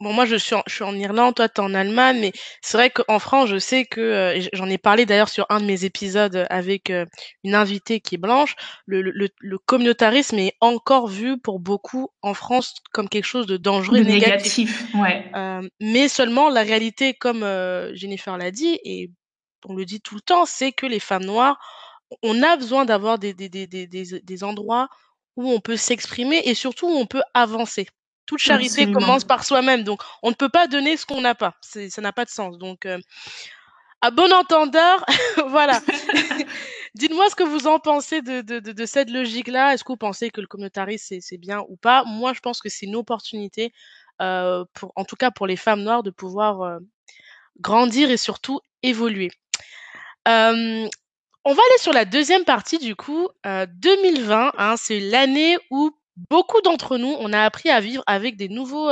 [0.00, 2.32] bon, moi je suis en, je suis en Irlande, toi tu es en Allemagne, mais
[2.60, 5.64] c'est vrai qu'en France, je sais que euh, j'en ai parlé d'ailleurs sur un de
[5.64, 7.06] mes épisodes avec euh,
[7.42, 8.54] une invitée qui est blanche.
[8.86, 13.56] Le, le, le, communautarisme est encore vu pour beaucoup en France comme quelque chose de
[13.56, 14.58] dangereux, de négatif.
[14.58, 15.30] négatif ouais.
[15.34, 17.40] Euh, mais seulement la réalité, comme
[17.94, 19.10] Jennifer l'a dit et
[19.66, 21.58] on le dit tout le temps, c'est que les femmes noires,
[22.22, 24.88] on a besoin d'avoir des, des, des, des, des endroits
[25.36, 27.88] où on peut s'exprimer et surtout où on peut avancer.
[28.26, 29.00] Toute charité Absolument.
[29.00, 31.54] commence par soi-même, donc on ne peut pas donner ce qu'on n'a pas.
[31.62, 32.58] Ça n'a pas de sens.
[32.58, 32.98] Donc, euh,
[34.02, 35.04] à bon entendeur,
[35.48, 35.80] voilà.
[36.94, 39.74] Dites-moi ce que vous en pensez de, de, de, de cette logique-là.
[39.74, 42.04] Est-ce que vous pensez que le communautarisme, c'est bien ou pas?
[42.04, 43.72] Moi, je pense que c'est une opportunité,
[44.20, 46.78] euh, pour, en tout cas pour les femmes noires, de pouvoir euh,
[47.60, 49.30] grandir et surtout évoluer.
[50.28, 50.88] Euh,
[51.44, 53.28] on va aller sur la deuxième partie du coup.
[53.46, 55.90] Euh, 2020, hein, c'est l'année où
[56.28, 58.90] beaucoup d'entre nous, on a appris à vivre avec des nouveaux,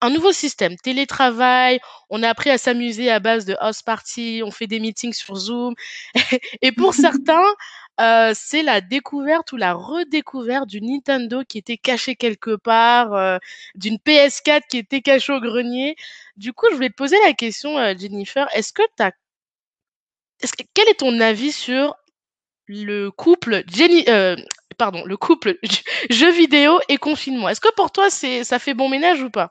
[0.00, 1.80] un nouveau système, télétravail.
[2.08, 4.42] On a appris à s'amuser à base de house party.
[4.44, 5.74] On fait des meetings sur Zoom.
[6.62, 7.44] Et pour certains,
[8.00, 13.36] euh, c'est la découverte ou la redécouverte du Nintendo qui était caché quelque part, euh,
[13.74, 15.96] d'une PS4 qui était cachée au grenier.
[16.36, 18.48] Du coup, je voulais te poser la question, euh, Jennifer.
[18.54, 19.12] Est-ce que tu as
[20.74, 21.94] quel est ton avis sur
[22.68, 24.36] le couple Jenny, euh,
[24.78, 25.58] pardon, le couple
[26.10, 27.48] jeux vidéo et confinement?
[27.48, 29.50] Est-ce que pour toi, c'est, ça fait bon ménage ou pas?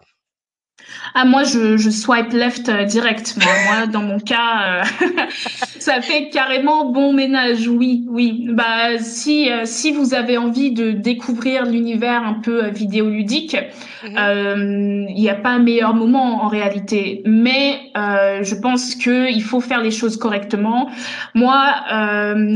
[1.15, 3.35] Ah moi je, je swipe left euh, direct.
[3.41, 5.05] Moi, moi dans mon cas euh,
[5.79, 7.67] ça fait carrément bon ménage.
[7.67, 8.47] Oui oui.
[8.49, 13.57] Bah si euh, si vous avez envie de découvrir l'univers un peu vidéoludique
[14.03, 15.07] mhm.
[15.09, 17.21] il n'y a pas un meilleur moment en réalité.
[17.25, 20.89] Mais je pense que il faut faire les choses correctement.
[21.33, 21.73] Moi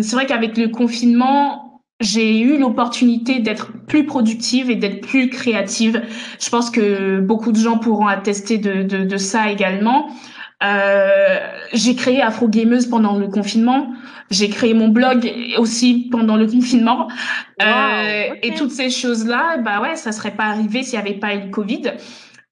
[0.02, 1.63] c'est vrai qu'avec le confinement
[2.04, 6.02] j'ai eu l'opportunité d'être plus productive et d'être plus créative.
[6.40, 10.10] Je pense que beaucoup de gens pourront attester de, de, de ça également.
[10.64, 11.40] Euh,
[11.74, 13.94] j'ai créé Afro Gameuse pendant le confinement.
[14.32, 17.08] J'ai créé mon blog aussi pendant le confinement.
[17.60, 18.24] Wow, euh.
[18.42, 21.42] Et toutes ces choses-là, bah ouais, ça serait pas arrivé s'il y avait pas eu
[21.42, 21.82] le Covid.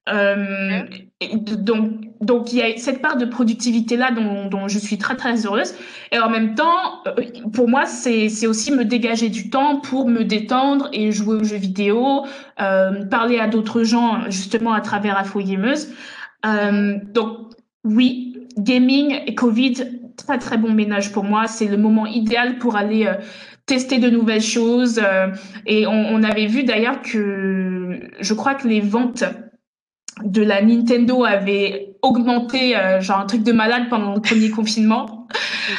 [0.08, 0.82] Euh,
[1.30, 5.16] donc, donc il y a cette part de productivité là dont, dont, je suis très
[5.16, 5.74] très heureuse.
[6.10, 10.24] Et en même temps, euh, pour moi, c'est aussi me dégager du temps pour me
[10.24, 12.24] détendre et jouer aux jeux vidéo,
[12.60, 15.92] euh, parler à d'autres gens justement à travers Afro Gameuse.
[16.44, 17.52] Euh, donc
[17.84, 19.74] oui, gaming et Covid,
[20.16, 21.46] très très bon ménage pour moi.
[21.46, 23.10] C'est le moment idéal pour aller
[23.66, 25.00] tester de nouvelles choses.
[25.66, 29.24] Et on, on avait vu d'ailleurs que je crois que les ventes
[30.24, 35.28] de la Nintendo avait augmenté, euh, genre un truc de malade pendant le premier confinement.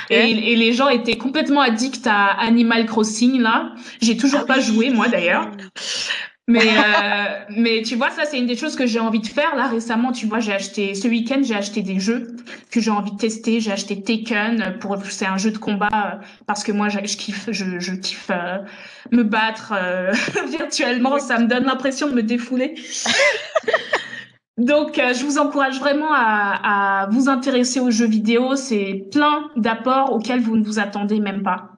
[0.06, 0.32] Okay.
[0.32, 3.74] Et, et, les gens étaient complètement addicts à Animal Crossing là.
[4.02, 4.64] J'ai toujours ah pas oui.
[4.64, 5.52] joué moi d'ailleurs.
[6.48, 9.56] Mais euh, mais tu vois ça c'est une des choses que j'ai envie de faire
[9.56, 12.36] là récemment tu vois j'ai acheté ce week-end j'ai acheté des jeux
[12.70, 16.26] que j'ai envie de tester j'ai acheté Taken pour c'est un jeu de combat euh,
[16.46, 18.58] parce que moi je, je kiffe je, je kiffe euh,
[19.12, 20.12] me battre euh,
[20.50, 22.76] virtuellement ça me donne l'impression de me défouler
[24.58, 28.56] Donc, euh, je vous encourage vraiment à, vous intéresser aux jeux vidéo.
[28.56, 31.70] C'est plein d'apports auxquels vous ne vous attendez même pas.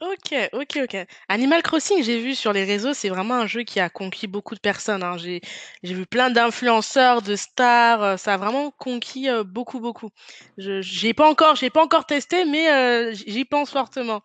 [0.00, 1.06] Ok, ok, ok.
[1.28, 4.54] Animal Crossing, j'ai vu sur les réseaux, c'est vraiment un jeu qui a conquis beaucoup
[4.54, 5.02] de personnes.
[5.02, 5.16] Hein.
[5.18, 5.40] J'ai,
[5.82, 8.02] vu plein d'influenceurs, de stars.
[8.02, 10.10] Euh, ça a vraiment conquis euh, beaucoup, beaucoup.
[10.58, 14.22] Je, j'ai pas encore, j'ai pas encore testé, mais j'y pense fortement.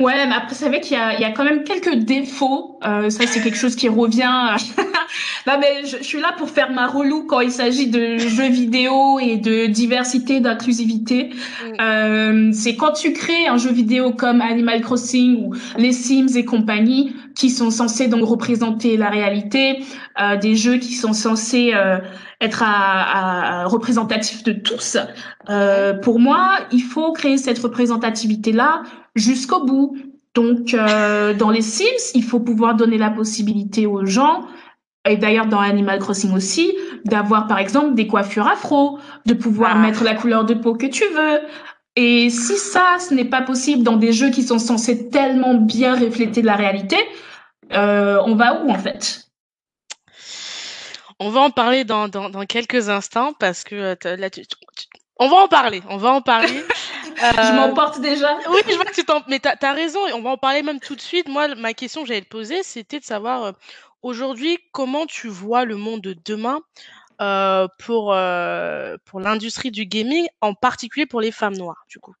[0.00, 2.78] Ouais, mais après, c'est vrai qu'il y a, il y a quand même quelques défauts.
[2.84, 4.56] Euh, ça, c'est quelque chose qui revient.
[5.46, 8.48] non, mais je, je, suis là pour faire ma relou quand il s'agit de jeux
[8.48, 11.30] vidéo et de diversité, d'inclusivité.
[11.30, 11.80] Mm.
[11.80, 16.44] Euh, c'est quand tu crées un jeu vidéo comme Animal Crossing ou les Sims et
[16.44, 19.82] compagnie, qui sont censés donc représenter la réalité,
[20.20, 21.98] euh, des jeux qui sont censés euh,
[22.40, 24.96] être à, à, représentatifs de tous.
[25.48, 28.82] Euh, pour moi, il faut créer cette représentativité-là
[29.14, 29.96] jusqu'au bout.
[30.34, 34.46] Donc, euh, dans les Sims, il faut pouvoir donner la possibilité aux gens
[35.08, 39.78] et d'ailleurs dans Animal Crossing aussi, d'avoir par exemple des coiffures afro, de pouvoir ah.
[39.78, 41.40] mettre la couleur de peau que tu veux.
[42.02, 45.94] Et si ça, ce n'est pas possible dans des jeux qui sont censés tellement bien
[45.94, 46.96] refléter la réalité,
[47.72, 49.26] euh, on va où en fait?
[51.18, 54.44] On va en parler dans, dans, dans, quelques instants parce que euh, là, tu,
[55.18, 56.64] on va en parler, on va en parler.
[57.22, 57.32] Euh...
[57.36, 58.38] je m'emporte déjà.
[58.50, 59.20] Oui, je vois que tu t'en.
[59.28, 61.28] Mais t'as as raison, on va en parler même tout de suite.
[61.28, 63.52] Moi, ma question que j'allais te poser, c'était de savoir euh,
[64.02, 66.60] Aujourd'hui, comment tu vois le monde de demain?
[67.20, 72.14] Euh, pour, euh, pour l'industrie du gaming, en particulier pour les femmes noires, du coup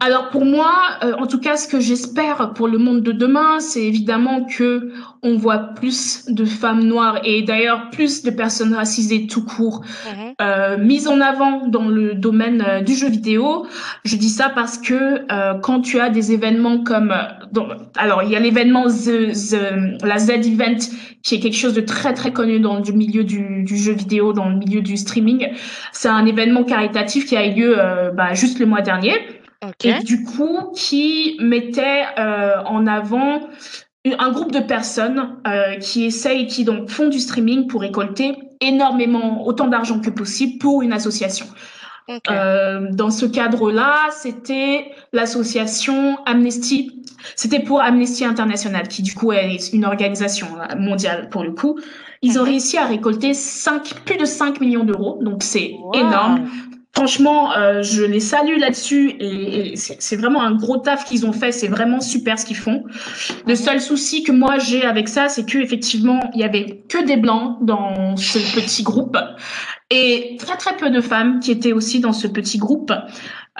[0.00, 3.60] alors pour moi, euh, en tout cas, ce que j'espère pour le monde de demain,
[3.60, 9.26] c'est évidemment que on voit plus de femmes noires et d'ailleurs plus de personnes racisées
[9.26, 13.66] tout court mmh euh, mises en avant dans le domaine euh, du jeu vidéo.
[14.04, 17.60] Je dis ça parce que euh, quand tu as des événements comme, euh,
[17.96, 20.78] alors il y a l'événement the, the, la Z Event
[21.22, 24.32] qui est quelque chose de très très connu dans le milieu du, du jeu vidéo,
[24.32, 25.48] dans le milieu du streaming.
[25.92, 27.76] C'est un événement caritatif qui a eu lieu
[28.14, 29.12] bah, juste le mois dernier.
[29.82, 33.40] Et du coup, qui mettait euh, en avant
[34.18, 39.46] un groupe de personnes euh, qui essayent, qui donc font du streaming pour récolter énormément,
[39.46, 41.46] autant d'argent que possible pour une association.
[42.30, 47.02] Euh, dans ce cadre-là, c'était l'association Amnesty.
[47.34, 51.80] C'était pour Amnesty International, qui du coup est une organisation mondiale pour le coup.
[52.20, 56.46] Ils ont réussi à récolter 5, plus de 5 millions d'euros, donc c'est énorme.
[56.96, 61.32] Franchement, euh, je les salue là-dessus et, et c'est vraiment un gros taf qu'ils ont
[61.32, 61.50] fait.
[61.50, 62.84] C'est vraiment super ce qu'ils font.
[63.46, 67.04] Le seul souci que moi j'ai avec ça, c'est que effectivement, il y avait que
[67.04, 69.16] des blancs dans ce petit groupe
[69.90, 72.92] et très très peu de femmes qui étaient aussi dans ce petit groupe.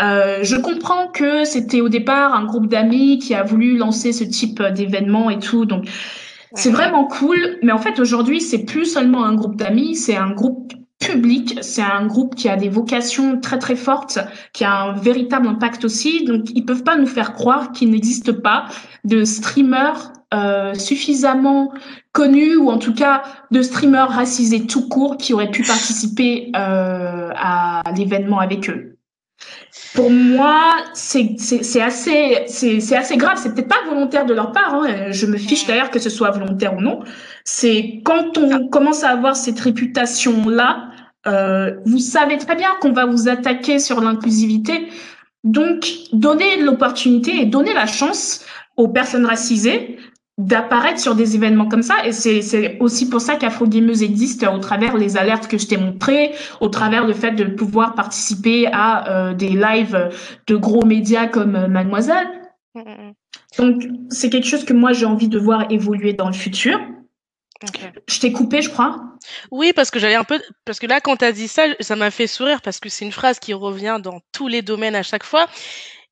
[0.01, 4.25] Euh, je comprends que c'était au départ un groupe d'amis qui a voulu lancer ce
[4.25, 5.88] type d'événement et tout, donc
[6.55, 7.59] c'est vraiment cool.
[7.62, 10.73] Mais en fait, aujourd'hui, c'est plus seulement un groupe d'amis, c'est un groupe
[11.07, 11.59] public.
[11.61, 14.19] C'est un groupe qui a des vocations très très fortes,
[14.53, 16.25] qui a un véritable impact aussi.
[16.25, 18.67] Donc ils peuvent pas nous faire croire qu'il n'existe pas
[19.05, 21.73] de streamers euh, suffisamment
[22.12, 27.31] connus ou en tout cas de streamers racisés tout court qui auraient pu participer euh,
[27.37, 28.95] à l'événement avec eux.
[29.95, 31.37] Pour moi, c'est
[31.81, 33.38] assez, c'est assez grave.
[33.40, 34.75] C'est peut-être pas volontaire de leur part.
[34.75, 35.11] Hein.
[35.11, 37.01] Je me fiche d'ailleurs que ce soit volontaire ou non.
[37.45, 40.88] C'est quand on commence à avoir cette réputation-là,
[41.27, 44.89] euh, vous savez très bien qu'on va vous attaquer sur l'inclusivité.
[45.43, 48.45] Donc, donnez l'opportunité et donnez la chance
[48.77, 49.99] aux personnes racisées
[50.37, 52.07] d'apparaître sur des événements comme ça.
[52.07, 55.77] Et c'est aussi pour ça qu'Afro Gameuse existe au travers les alertes que je t'ai
[55.77, 60.11] montrées, au travers le fait de pouvoir participer à euh, des lives
[60.47, 62.27] de gros médias comme euh, Mademoiselle.
[62.75, 63.13] Mm, mm, mm.
[63.59, 66.81] Donc, c'est quelque chose que moi, j'ai envie de voir évoluer dans le futur.
[68.09, 69.00] Je t'ai coupé, je crois.
[69.50, 71.96] Oui, parce que j'allais un peu, parce que là, quand tu as dit ça, ça
[71.96, 75.03] m'a fait sourire parce que c'est une phrase qui revient dans tous les domaines à
[75.03, 75.46] chaque fois.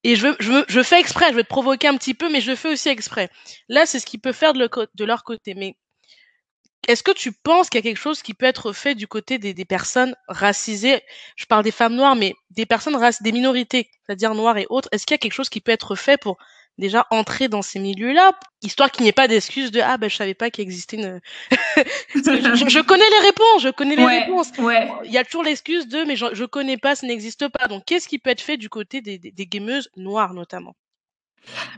[0.04, 2.54] Et je, je, je fais exprès, je vais te provoquer un petit peu, mais je
[2.56, 3.30] fais aussi exprès.
[3.68, 5.54] Là, c'est ce qu'ils peuvent faire de, de leur côté.
[5.54, 5.76] Mais
[6.88, 9.38] est-ce que tu penses qu'il y a quelque chose qui peut être fait du côté
[9.38, 11.00] des, des personnes racisées?
[11.36, 14.88] Je parle des femmes noires, mais des personnes racisées, des minorités, c'est-à-dire noires et autres.
[14.90, 16.38] Est-ce qu'il y a quelque chose qui peut être fait pour
[16.78, 18.32] déjà entrer dans ces milieux-là,
[18.62, 21.20] histoire qu'il n'y ait pas d'excuses de ah ben je savais pas qu'il existait une.
[22.14, 24.50] je, connais les réponses, je connais les réponses.
[24.58, 24.88] Ouais.
[25.04, 27.68] Il y a toujours l'excuse de mais je, je connais pas, ça n'existe pas.
[27.68, 30.74] Donc qu'est-ce qui peut être fait du côté des, des, des gameuses noires notamment?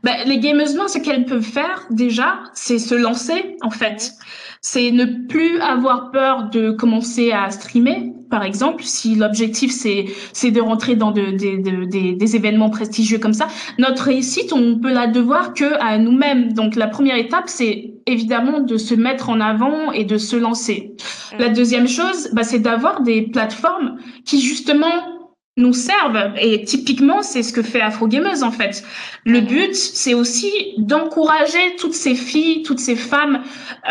[0.03, 4.13] Ben, les gameuses noires, ce qu'elles peuvent faire déjà, c'est se lancer en fait.
[4.61, 10.51] C'est ne plus avoir peur de commencer à streamer, par exemple, si l'objectif c'est c'est
[10.51, 13.49] de rentrer dans de, de, de, des événements prestigieux comme ça.
[13.79, 16.53] Notre réussite, on peut la devoir que à nous-mêmes.
[16.53, 20.95] Donc la première étape, c'est évidemment de se mettre en avant et de se lancer.
[21.39, 25.14] La deuxième chose, bah, c'est d'avoir des plateformes qui justement
[25.57, 26.33] nous servent.
[26.41, 28.83] Et typiquement, c'est ce que fait Afro Gameuse, en fait.
[29.25, 33.43] Le but, c'est aussi d'encourager toutes ces filles, toutes ces femmes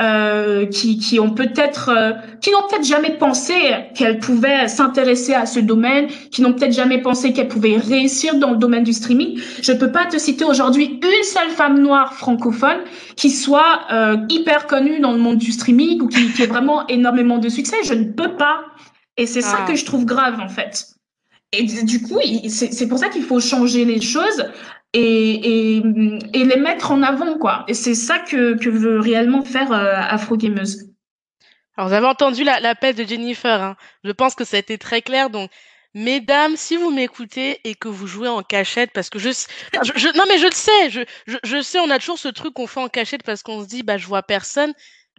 [0.01, 3.53] euh, qui, qui ont peut-être, euh, qui n'ont peut-être jamais pensé
[3.95, 8.51] qu'elles pouvaient s'intéresser à ce domaine, qui n'ont peut-être jamais pensé qu'elles pouvaient réussir dans
[8.51, 9.39] le domaine du streaming.
[9.61, 12.79] Je peux pas te citer aujourd'hui une seule femme noire francophone
[13.15, 16.85] qui soit euh, hyper connue dans le monde du streaming ou qui, qui ait vraiment
[16.87, 17.77] énormément de succès.
[17.85, 18.65] Je ne peux pas.
[19.15, 19.67] Et c'est ça ah.
[19.67, 20.93] que je trouve grave, en fait.
[21.53, 24.45] Et du coup, c'est pour ça qu'il faut changer les choses.
[24.93, 25.81] et,
[26.33, 27.63] les mettre en avant, quoi.
[27.67, 30.89] Et c'est ça que, veut réellement faire euh, Afro Gameuse.
[31.77, 33.61] Alors, vous avez entendu l'appel de Jennifer.
[33.61, 33.75] Hein.
[34.03, 35.29] Je pense que ça a été très clair.
[35.29, 35.49] Donc,
[35.93, 40.25] mesdames, si vous m'écoutez et que vous jouez en cachette, parce que je, je, non
[40.27, 41.01] mais je le sais, je,
[41.43, 43.83] je sais, on a toujours ce truc qu'on fait en cachette parce qu'on se dit,
[43.83, 44.73] bah, je vois personne.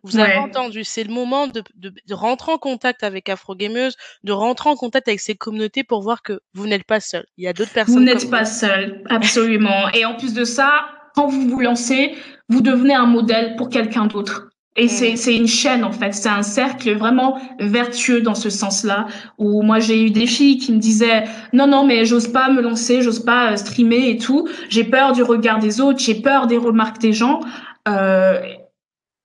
[0.04, 3.96] Vous avez entendu, c'est le moment de, de, de, rentrer en contact avec Afro Gameuse,
[4.22, 7.24] de rentrer en contact avec ces communautés pour voir que vous n'êtes pas seul.
[7.38, 7.94] Il y a d'autres personnes.
[7.94, 9.88] Vous n'êtes pas seul, absolument.
[9.94, 12.14] Et en plus de ça, quand vous vous lancez,
[12.50, 14.50] vous devenez un modèle pour quelqu'un d'autre.
[14.76, 15.16] Et mm.
[15.16, 19.06] c'est une chaîne en fait, c'est un cercle vraiment vertueux dans ce sens-là.
[19.38, 22.60] Où moi j'ai eu des filles qui me disaient non non mais j'ose pas me
[22.60, 26.46] lancer, j'ose pas euh, streamer et tout, j'ai peur du regard des autres, j'ai peur
[26.46, 27.40] des remarques des gens.
[27.88, 28.40] Euh,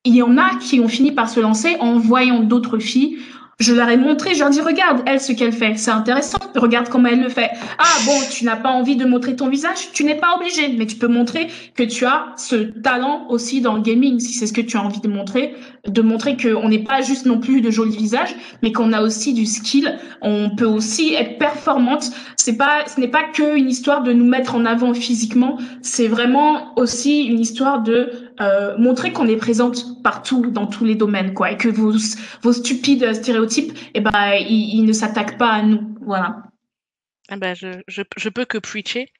[0.05, 3.17] il y en a qui ont fini par se lancer en voyant d'autres filles.
[3.59, 5.77] Je leur ai montré, je leur ai dit, regarde, elle, ce qu'elle fait.
[5.77, 6.37] C'est intéressant.
[6.55, 7.49] Regarde comment elle le fait.
[7.77, 9.91] Ah, bon, tu n'as pas envie de montrer ton visage.
[9.91, 13.75] Tu n'es pas obligé, mais tu peux montrer que tu as ce talent aussi dans
[13.75, 15.55] le gaming, si c'est ce que tu as envie de montrer.
[15.85, 18.33] De montrer qu'on n'est pas juste non plus de jolis visages,
[18.63, 19.99] mais qu'on a aussi du skill.
[20.21, 22.11] On peut aussi être performante.
[22.37, 25.57] C'est pas, ce n'est pas que une histoire de nous mettre en avant physiquement.
[25.81, 28.09] C'est vraiment aussi une histoire de
[28.41, 31.93] euh, montrer qu'on est présente partout dans tous les domaines quoi et que vos
[32.41, 35.95] vos stupides stéréotypes eh ben ils, ne s'attaquent pas à nous.
[36.01, 36.43] Voilà.
[37.29, 39.11] Ah ben, je, je, je peux que preacher.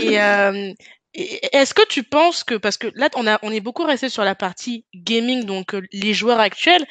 [0.00, 0.72] Et euh,
[1.14, 4.22] est-ce que tu penses que parce que là on a on est beaucoup resté sur
[4.22, 6.86] la partie gaming donc euh, les joueurs actuels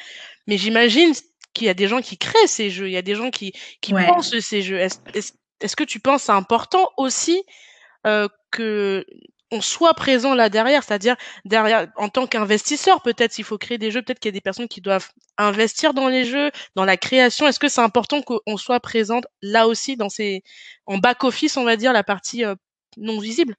[0.46, 1.14] mais j'imagine
[1.54, 3.52] qu'il y a des gens qui créent ces jeux il y a des gens qui
[3.80, 4.78] qui pensent ces jeux.
[4.78, 7.42] Est-ce est-ce que tu penses c'est important aussi
[8.06, 9.04] euh, que
[9.52, 13.90] on soit présent là derrière, c'est-à-dire derrière en tant qu'investisseur, peut-être s'il faut créer des
[13.90, 15.08] jeux, peut-être qu'il y a des personnes qui doivent
[15.38, 17.46] investir dans les jeux, dans la création.
[17.46, 20.42] Est-ce que c'est important qu'on soit présente là aussi dans ces
[20.86, 22.54] en back office, on va dire la partie euh,
[22.96, 23.56] non visible?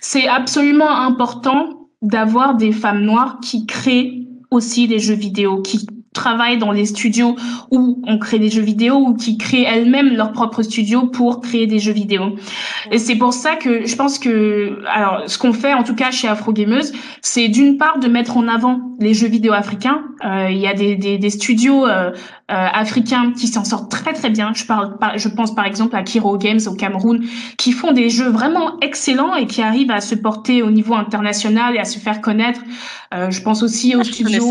[0.00, 6.58] C'est absolument important d'avoir des femmes noires qui créent aussi des jeux vidéo, qui travaillent
[6.58, 7.36] dans les studios
[7.70, 11.66] où on crée des jeux vidéo ou qui créent elles-mêmes leur propre studio pour créer
[11.66, 12.36] des jeux vidéo.
[12.90, 16.10] Et c'est pour ça que je pense que, alors, ce qu'on fait en tout cas
[16.10, 20.02] chez Afro Gameuse, c'est d'une part de mettre en avant les jeux vidéo africains.
[20.24, 22.12] Euh, il y a des, des, des studios euh,
[22.50, 24.52] euh, africains qui s'en sortent très très bien.
[24.54, 27.24] Je parle, je pense par exemple à Kiro Games au Cameroun,
[27.58, 31.74] qui font des jeux vraiment excellents et qui arrivent à se porter au niveau international
[31.74, 32.60] et à se faire connaître.
[33.14, 34.50] Euh, je pense aussi aux ah, studios.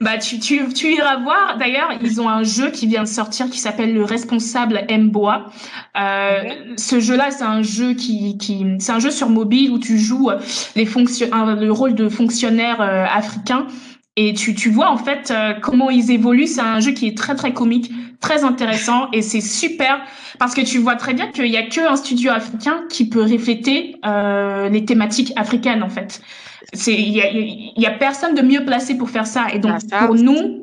[0.00, 1.58] Bah, tu, tu, tu iras voir.
[1.58, 5.50] D'ailleurs, ils ont un jeu qui vient de sortir qui s'appelle Le Responsable Mboa.
[5.98, 6.42] Euh,
[6.76, 10.30] Ce jeu-là, c'est un jeu qui, qui c'est un jeu sur mobile où tu joues
[10.74, 13.66] les fonctions, le rôle de fonctionnaire euh, africain.
[14.16, 16.46] Et tu, tu vois en fait euh, comment ils évoluent.
[16.46, 20.00] C'est un jeu qui est très très comique, très intéressant et c'est super
[20.38, 23.22] parce que tu vois très bien qu'il y a que un studio africain qui peut
[23.22, 26.22] refléter euh, les thématiques africaines en fait
[26.72, 29.46] il y a, y a, personne de mieux placé pour faire ça.
[29.52, 30.60] Et donc ah, pour nous,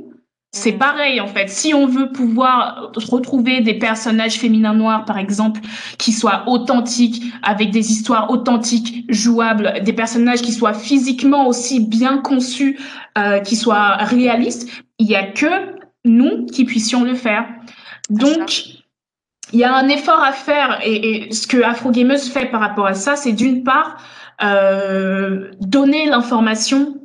[0.51, 0.77] c'est mm.
[0.77, 1.49] pareil en fait.
[1.49, 5.61] Si on veut pouvoir retrouver des personnages féminins noirs, par exemple,
[5.97, 12.17] qui soient authentiques, avec des histoires authentiques, jouables, des personnages qui soient physiquement aussi bien
[12.19, 12.79] conçus,
[13.17, 17.45] euh, qui soient réalistes, il y a que nous qui puissions le faire.
[18.09, 18.67] Donc
[19.53, 22.61] il y a un effort à faire et, et ce que Afro Gameuse fait par
[22.61, 23.97] rapport à ça, c'est d'une part
[24.41, 26.97] euh, donner l'information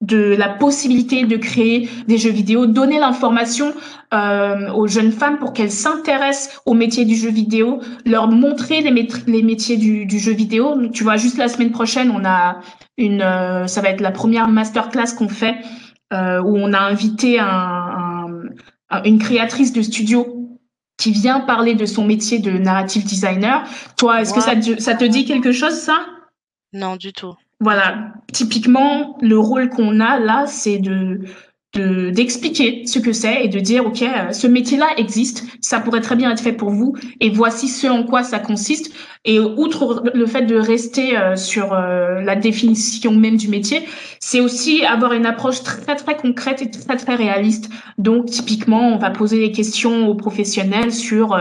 [0.00, 3.74] de la possibilité de créer des jeux vidéo, donner l'information
[4.14, 9.08] euh, aux jeunes femmes pour qu'elles s'intéressent au métier du jeu vidéo, leur montrer les,
[9.26, 10.74] les métiers du, du, jeu vidéo.
[10.88, 12.60] Tu vois, juste la semaine prochaine, on a
[12.96, 15.56] une, euh, ça va être la première masterclass qu'on fait
[16.14, 18.26] euh, où on a invité un,
[18.88, 20.48] un, une créatrice de studio
[20.96, 23.64] qui vient parler de son métier de narrative designer.
[23.98, 26.00] Toi, est-ce que ça, ça te dit quelque chose, ça?
[26.72, 27.34] Non, du tout.
[27.60, 31.20] Voilà, typiquement, le rôle qu'on a là, c'est de
[31.72, 36.16] d'expliquer ce que c'est et de dire ok euh, ce métier-là existe ça pourrait très
[36.16, 38.92] bien être fait pour vous et voici ce en quoi ça consiste
[39.24, 43.86] et outre le fait de rester euh, sur euh, la définition même du métier
[44.18, 48.96] c'est aussi avoir une approche très très concrète et très très réaliste donc typiquement on
[48.96, 51.36] va poser des questions aux professionnels sur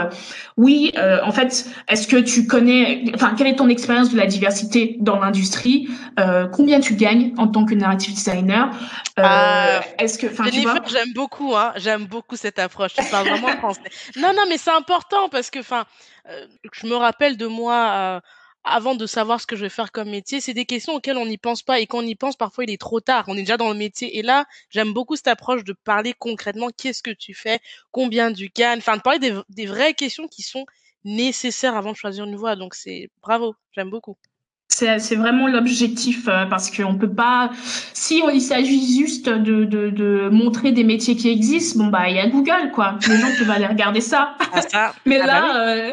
[0.60, 4.26] oui, euh, en fait, est-ce que tu connais, enfin, quelle est ton expérience de la
[4.26, 5.88] diversité dans l'industrie
[6.20, 8.70] euh, Combien tu gagnes en tant que narrative designer
[9.18, 12.92] euh, ah, Est-ce que, enfin, J'aime beaucoup, hein, j'aime beaucoup cette approche.
[12.94, 13.80] Tu parles vraiment français.
[14.18, 15.86] Non, non, mais c'est important parce que, enfin,
[16.74, 18.22] je me rappelle de moi
[18.64, 21.26] avant de savoir ce que je vais faire comme métier, c'est des questions auxquelles on
[21.26, 23.26] n'y pense pas et quand on y pense, parfois il est trop tard.
[23.28, 26.70] On est déjà dans le métier et là, j'aime beaucoup cette approche de parler concrètement
[26.70, 27.60] qu'est-ce que tu fais,
[27.92, 30.66] combien tu gagnes, enfin de parler des, vraies questions qui sont
[31.06, 32.56] nécessaire avant de choisir une voie.
[32.56, 34.18] Donc c'est bravo, j'aime beaucoup.
[35.00, 37.52] C'est vraiment l'objectif euh, parce qu'on peut pas.
[37.94, 42.16] Si il s'agit juste de, de, de, montrer des métiers qui existent, bon bah il
[42.16, 42.96] y a Google quoi.
[43.08, 44.36] Les gens peuvent aller regarder ça.
[44.52, 44.94] Ah, ça.
[45.06, 45.92] Mais ah, là, bah euh,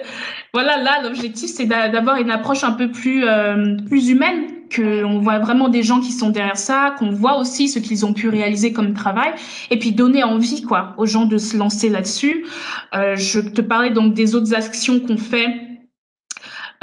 [0.55, 5.21] voilà, là l'objectif c'est d'avoir une approche un peu plus euh, plus humaine, que on
[5.21, 8.29] voit vraiment des gens qui sont derrière ça, qu'on voit aussi ce qu'ils ont pu
[8.29, 9.33] réaliser comme travail,
[9.71, 12.47] et puis donner envie quoi aux gens de se lancer là-dessus.
[12.95, 15.76] Euh, je te parlais donc des autres actions qu'on fait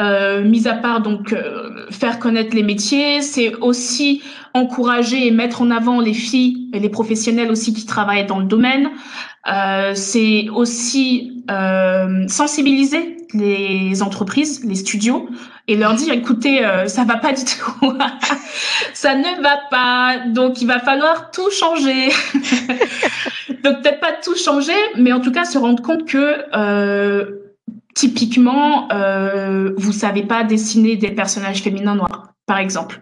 [0.01, 4.21] euh, mis à part donc euh, faire connaître les métiers, c'est aussi
[4.53, 8.45] encourager et mettre en avant les filles et les professionnels aussi qui travaillent dans le
[8.45, 8.89] domaine.
[9.51, 15.27] Euh, c'est aussi euh, sensibiliser les entreprises, les studios
[15.67, 17.93] et leur dire écoutez euh, ça va pas du tout,
[18.93, 22.09] ça ne va pas, donc il va falloir tout changer.
[23.63, 27.25] donc peut-être pas tout changer, mais en tout cas se rendre compte que euh,
[27.93, 33.01] Typiquement, euh, vous savez pas dessiner des personnages féminins noirs, par exemple.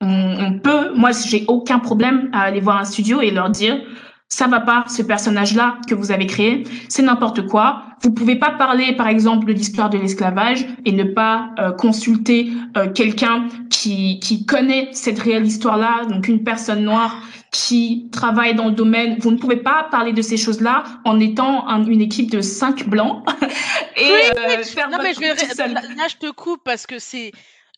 [0.00, 3.80] On, peut, moi, j'ai aucun problème à aller voir un studio et leur dire,
[4.28, 7.82] ça va pas, ce personnage-là que vous avez créé, c'est n'importe quoi.
[8.02, 12.52] Vous pouvez pas parler, par exemple, de l'histoire de l'esclavage et ne pas euh, consulter
[12.76, 18.66] euh, quelqu'un qui, qui connaît cette réelle histoire-là, donc une personne noire qui travaille dans
[18.66, 19.18] le domaine.
[19.20, 23.24] Vous ne pouvez pas parler de ces choses-là en étant une équipe de cinq blancs
[23.96, 24.02] et
[24.36, 25.34] euh, faire non, mais je vais...
[25.34, 27.32] Là, je te coupe parce que c'est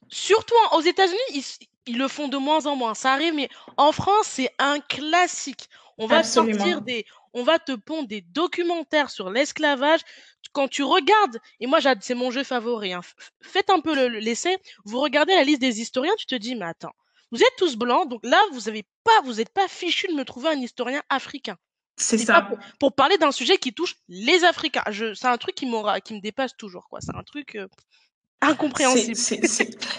[0.09, 1.45] surtout aux États-Unis,
[1.87, 2.95] ils, le font de moins en moins.
[2.95, 5.69] Ça arrive, mais en France, c'est un classique.
[5.99, 7.05] On va sortir des,
[7.35, 10.01] on va te pondre des documentaires sur l'esclavage.
[10.53, 13.03] Quand tu regardes, et moi c'est mon jeu favori, hein,
[13.41, 16.95] faites un peu l'essai, vous regardez la liste des historiens, tu te dis, mais attends,
[17.33, 20.25] vous êtes tous blancs, donc là, vous avez pas, vous n'êtes pas fichu de me
[20.25, 21.57] trouver un historien africain.
[21.97, 22.49] C'est ça.
[22.79, 24.83] Pour, parler d'un sujet qui touche les Africains.
[24.91, 25.67] C'est un truc qui,
[26.05, 27.01] qui me dépasse toujours, quoi.
[27.03, 27.69] C'est un truc euh,
[28.41, 29.19] incompréhensible.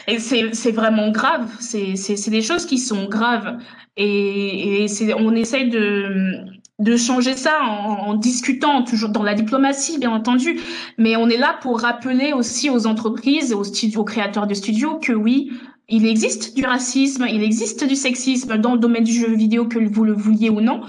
[0.07, 1.49] et c'est vraiment grave.
[1.59, 3.59] C'est des choses qui sont graves.
[3.97, 6.38] Et, et on essaye de,
[6.79, 10.59] de changer ça en, en, discutant, toujours dans la diplomatie, bien entendu.
[10.97, 14.97] Mais on est là pour rappeler aussi aux entreprises, aux, studios, aux créateurs de studios,
[14.97, 15.51] que oui,
[15.91, 19.77] il existe du racisme, il existe du sexisme dans le domaine du jeu vidéo, que
[19.77, 20.81] vous le vouliez ou non,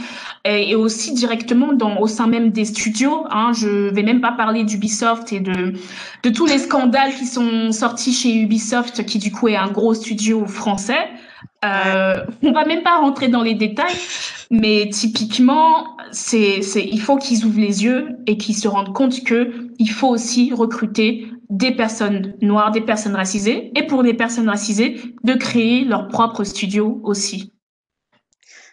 [0.44, 3.26] et, aussi directement dans, au sein même des studios.
[3.30, 5.74] Hein, je vais même pas parler d'Ubisoft et de,
[6.22, 9.94] de tous les scandales qui sont sortis chez Ubisoft, qui du coup est un gros
[9.94, 11.08] studio français.
[11.64, 13.94] Euh, on va même pas rentrer dans les détails,
[14.50, 19.22] mais typiquement, c'est, c'est, il faut qu'ils ouvrent les yeux et qu'ils se rendent compte
[19.22, 24.48] que il faut aussi recruter des personnes noires, des personnes racisées, et pour les personnes
[24.48, 27.52] racisées, de créer leur propre studio aussi.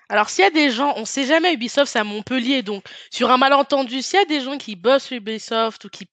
[0.07, 3.29] Alors, s'il y a des gens, on sait jamais, Ubisoft, c'est à Montpellier, donc sur
[3.31, 6.07] un malentendu, s'il y a des gens qui bossent Ubisoft ou qui,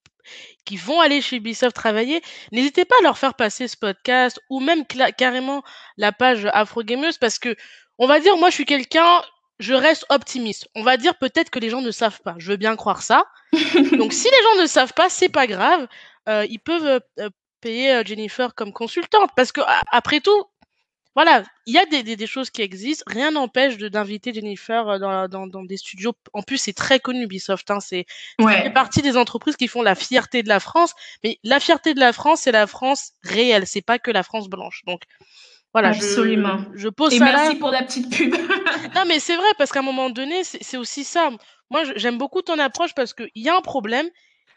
[0.64, 4.58] qui vont aller chez Ubisoft travailler, n'hésitez pas à leur faire passer ce podcast ou
[4.58, 4.84] même
[5.16, 5.62] carrément
[5.96, 7.54] la page Afro Gameuse parce que,
[7.98, 9.22] on va dire, moi, je suis quelqu'un,
[9.58, 10.68] je reste optimiste.
[10.74, 12.34] On va dire peut-être que les gens ne savent pas.
[12.38, 13.24] Je veux bien croire ça.
[13.52, 15.86] donc, si les gens ne savent pas, c'est pas grave.
[16.28, 17.30] Euh, ils peuvent euh,
[17.60, 20.44] payer euh, Jennifer comme consultante parce que après tout,
[21.14, 23.02] voilà, il y a des, des, choses qui existent.
[23.06, 26.12] Rien n'empêche d'inviter Jennifer dans, dans, dans, des studios.
[26.34, 27.70] En plus, c'est très connu Ubisoft.
[27.70, 28.04] Hein, c'est
[28.38, 28.64] ouais.
[28.64, 30.92] fait partie des entreprises qui font la fierté de la France.
[31.24, 33.66] Mais la fierté de la France, c'est la France réelle.
[33.66, 34.82] C'est pas que la France blanche.
[34.86, 35.04] Donc
[35.76, 36.56] voilà, Absolument.
[36.72, 37.58] Je, je pose Et ça merci là.
[37.60, 38.34] pour la petite pub.
[38.94, 41.28] non, mais c'est vrai parce qu'à un moment donné, c'est aussi ça.
[41.68, 44.08] Moi, j'aime beaucoup ton approche parce qu'il y a un problème,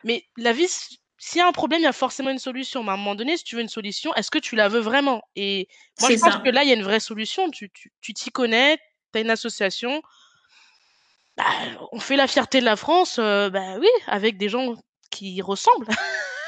[0.05, 0.69] mais la vie
[1.17, 2.83] s'il y a un problème, il y a forcément une solution.
[2.83, 4.79] Mais à un moment donné, si tu veux une solution, est-ce que tu la veux
[4.79, 5.21] vraiment?
[5.35, 5.67] Et
[5.99, 7.51] moi, je pense que là, il y a une vraie solution.
[7.51, 8.77] Tu t'y tu, tu connais,
[9.11, 10.01] tu as une association.
[11.35, 11.43] Bah,
[11.91, 14.75] on fait la fierté de la France, euh, bah oui, avec des gens
[15.11, 15.89] qui ressemblent.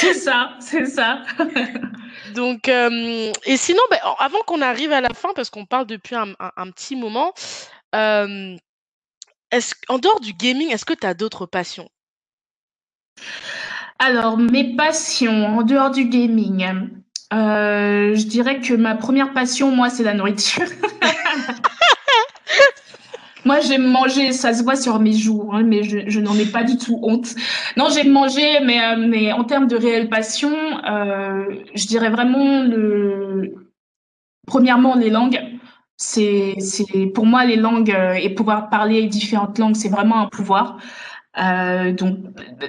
[0.00, 1.22] c'est ça, c'est ça.
[2.34, 6.14] Donc, euh, et sinon, bah, avant qu'on arrive à la fin, parce qu'on parle depuis
[6.14, 7.32] un, un, un petit moment,
[7.94, 8.56] euh,
[9.50, 11.88] est-ce, en dehors du gaming, est-ce que tu as d'autres passions?
[13.98, 16.66] Alors, mes passions en dehors du gaming.
[17.32, 20.66] Euh, je dirais que ma première passion, moi, c'est la nourriture.
[23.46, 26.46] moi, j'aime manger, ça se voit sur mes joues, hein, mais je, je n'en ai
[26.46, 27.34] pas du tout honte.
[27.76, 30.52] Non, j'aime manger, mais, euh, mais en termes de réelle passion,
[30.84, 31.44] euh,
[31.74, 33.54] je dirais vraiment le.
[34.46, 35.40] Premièrement, les langues.
[35.98, 40.26] C'est, c'est pour moi les langues euh, et pouvoir parler différentes langues, c'est vraiment un
[40.26, 40.76] pouvoir.
[41.38, 42.18] Euh, donc,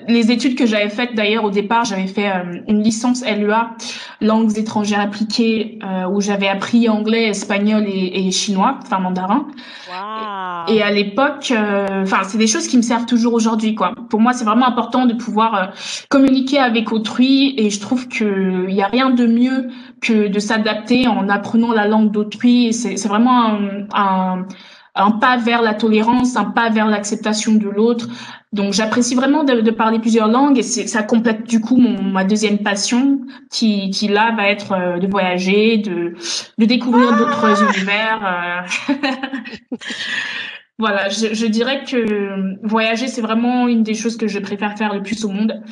[0.08, 3.70] les études que j'avais faites d'ailleurs au départ, j'avais fait euh, une licence LEA,
[4.22, 9.48] langues étrangères appliquées, euh, où j'avais appris anglais, espagnol et, et, chinois, enfin mandarin.
[9.90, 10.37] Wow.
[10.68, 13.94] Et à l'époque, euh, enfin, c'est des choses qui me servent toujours aujourd'hui, quoi.
[14.10, 15.66] Pour moi, c'est vraiment important de pouvoir euh,
[16.10, 19.70] communiquer avec autrui, et je trouve que il y a rien de mieux
[20.02, 22.74] que de s'adapter en apprenant la langue d'autrui.
[22.74, 24.46] C'est vraiment un, un,
[24.96, 28.08] un, pas vers la tolérance, un pas vers l'acceptation de l'autre.
[28.52, 32.26] Donc, j'apprécie vraiment de, de, parler plusieurs langues, et ça complète du coup mon, ma
[32.26, 36.14] deuxième passion, qui, qui là va être euh, de voyager, de,
[36.58, 38.66] de découvrir d'autres univers.
[40.80, 44.94] Voilà, je, je, dirais que voyager, c'est vraiment une des choses que je préfère faire
[44.94, 45.64] le plus au monde.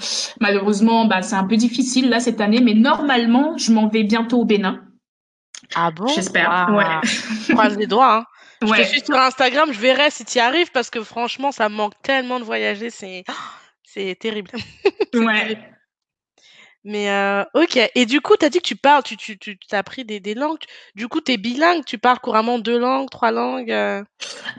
[0.41, 4.39] Malheureusement, bah, c'est un peu difficile là cette année, mais normalement, je m'en vais bientôt
[4.39, 4.81] au Bénin.
[5.75, 6.07] Ah bon?
[6.07, 6.69] J'espère.
[6.71, 7.09] Ouais.
[7.53, 8.17] Croise les doigts.
[8.17, 8.25] Hein.
[8.61, 8.83] Je ouais.
[8.83, 11.75] te suis sur Instagram, je verrai si tu y arrives parce que franchement, ça me
[11.75, 13.23] manque tellement de voyager, c'est
[13.83, 14.51] c'est terrible.
[15.13, 15.41] ouais.
[15.41, 15.74] Terrible.
[16.87, 17.79] Mais euh, ok.
[17.95, 20.19] Et du coup, tu as dit que tu parles, tu, tu, tu as appris des,
[20.19, 20.59] des langues.
[20.95, 24.03] Du coup, tu es bilingue, tu parles couramment deux langues, trois langues euh...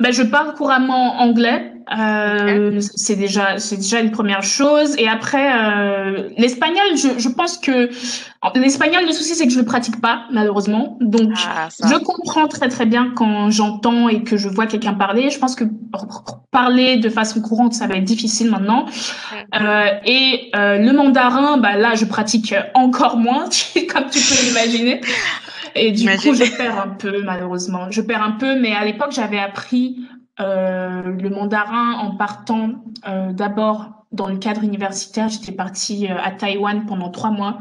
[0.00, 1.72] ben, Je parle couramment anglais.
[1.96, 2.80] Euh, okay.
[2.80, 4.96] C'est déjà, une première chose.
[4.98, 7.90] Et après, euh, l'espagnol, je, je pense que
[8.56, 10.98] l'espagnol, le souci, c'est que je le pratique pas, malheureusement.
[11.00, 15.30] Donc, ah, je comprends très très bien quand j'entends et que je vois quelqu'un parler.
[15.30, 15.62] Je pense que
[16.50, 18.86] parler de façon courante, ça va être difficile maintenant.
[19.54, 22.15] Et le mandarin, bah là, je pratique
[22.74, 23.44] encore moins,
[23.88, 25.00] comme tu peux l'imaginer.
[25.74, 26.32] Et du Imagine.
[26.32, 27.90] coup, je perds un peu, malheureusement.
[27.90, 29.98] Je perds un peu, mais à l'époque, j'avais appris
[30.40, 32.70] euh, le mandarin en partant
[33.08, 35.28] euh, d'abord dans le cadre universitaire.
[35.28, 37.58] J'étais partie à Taïwan pendant trois mois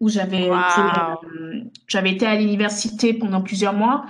[0.00, 0.56] où j'avais wow.
[1.86, 4.04] j'avais été à l'université pendant plusieurs mois.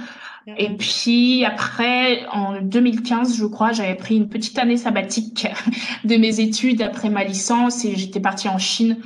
[0.59, 5.47] Et puis après, en 2015, je crois, j'avais pris une petite année sabbatique
[6.05, 8.97] de mes études après ma licence et j'étais partie en Chine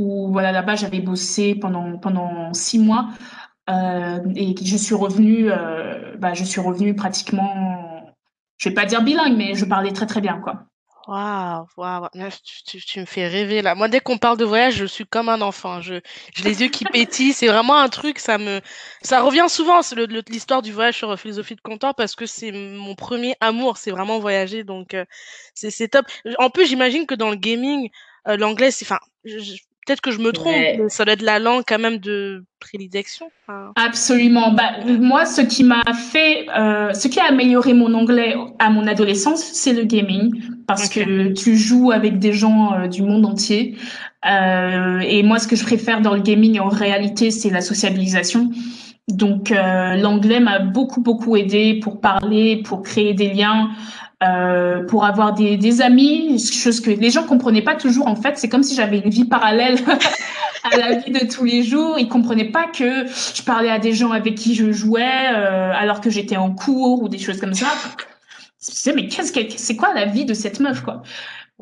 [0.00, 3.10] où voilà là-bas j'avais bossé pendant pendant six mois
[3.70, 8.02] euh, et je suis revenue, euh, bah, je suis revenue pratiquement,
[8.58, 10.64] je vais pas dire bilingue, mais je parlais très très bien quoi.
[11.06, 12.08] Waouh, waouh,
[12.44, 13.74] tu, tu, tu, me fais rêver là.
[13.74, 15.80] Moi, dès qu'on parle de voyage, je suis comme un enfant.
[15.80, 15.94] Je,
[16.34, 17.32] j'ai les yeux qui pétillent.
[17.32, 18.60] C'est vraiment un truc, ça me,
[19.02, 19.96] ça revient souvent, c'est
[20.28, 24.18] l'histoire du voyage sur philosophie de comptoir parce que c'est mon premier amour, c'est vraiment
[24.20, 24.62] voyager.
[24.62, 25.04] Donc, euh,
[25.54, 26.06] c'est, c'est top.
[26.38, 27.88] En plus, j'imagine que dans le gaming,
[28.28, 29.00] euh, l'anglais, c'est, enfin,
[29.86, 30.78] peut-être que je me trompe, ouais.
[30.78, 33.30] mais ça doit être la langue quand même de prédilection.
[33.46, 33.72] Enfin...
[33.76, 34.52] Absolument.
[34.52, 38.86] Bah, moi, ce qui m'a fait, euh, ce qui a amélioré mon anglais à mon
[38.86, 40.30] adolescence, c'est le gaming,
[40.66, 41.04] parce okay.
[41.04, 43.76] que tu joues avec des gens euh, du monde entier.
[44.26, 48.50] Euh, et moi, ce que je préfère dans le gaming, en réalité, c'est la sociabilisation.
[49.08, 53.70] Donc, euh, l'anglais m'a beaucoup, beaucoup aidé pour parler, pour créer des liens.
[54.22, 58.06] Euh, pour avoir des, des amis, chose que les gens comprenaient pas toujours.
[58.06, 59.78] En fait, c'est comme si j'avais une vie parallèle
[60.62, 61.98] à la vie de tous les jours.
[61.98, 66.02] Ils comprenaient pas que je parlais à des gens avec qui je jouais euh, alors
[66.02, 67.68] que j'étais en cours ou des choses comme ça.
[68.94, 71.02] Mais qu'est-ce que c'est quoi la vie de cette meuf quoi?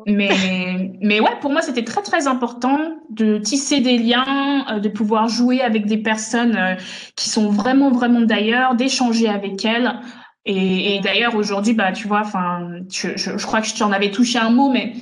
[0.05, 2.79] Mais mais ouais, pour moi c'était très très important
[3.09, 6.75] de tisser des liens, euh, de pouvoir jouer avec des personnes euh,
[7.15, 9.93] qui sont vraiment vraiment d'ailleurs, d'échanger avec elles.
[10.51, 14.49] Et, d'ailleurs, aujourd'hui, bah, tu vois, enfin, je, crois que tu en avais touché un
[14.49, 14.93] mot, mais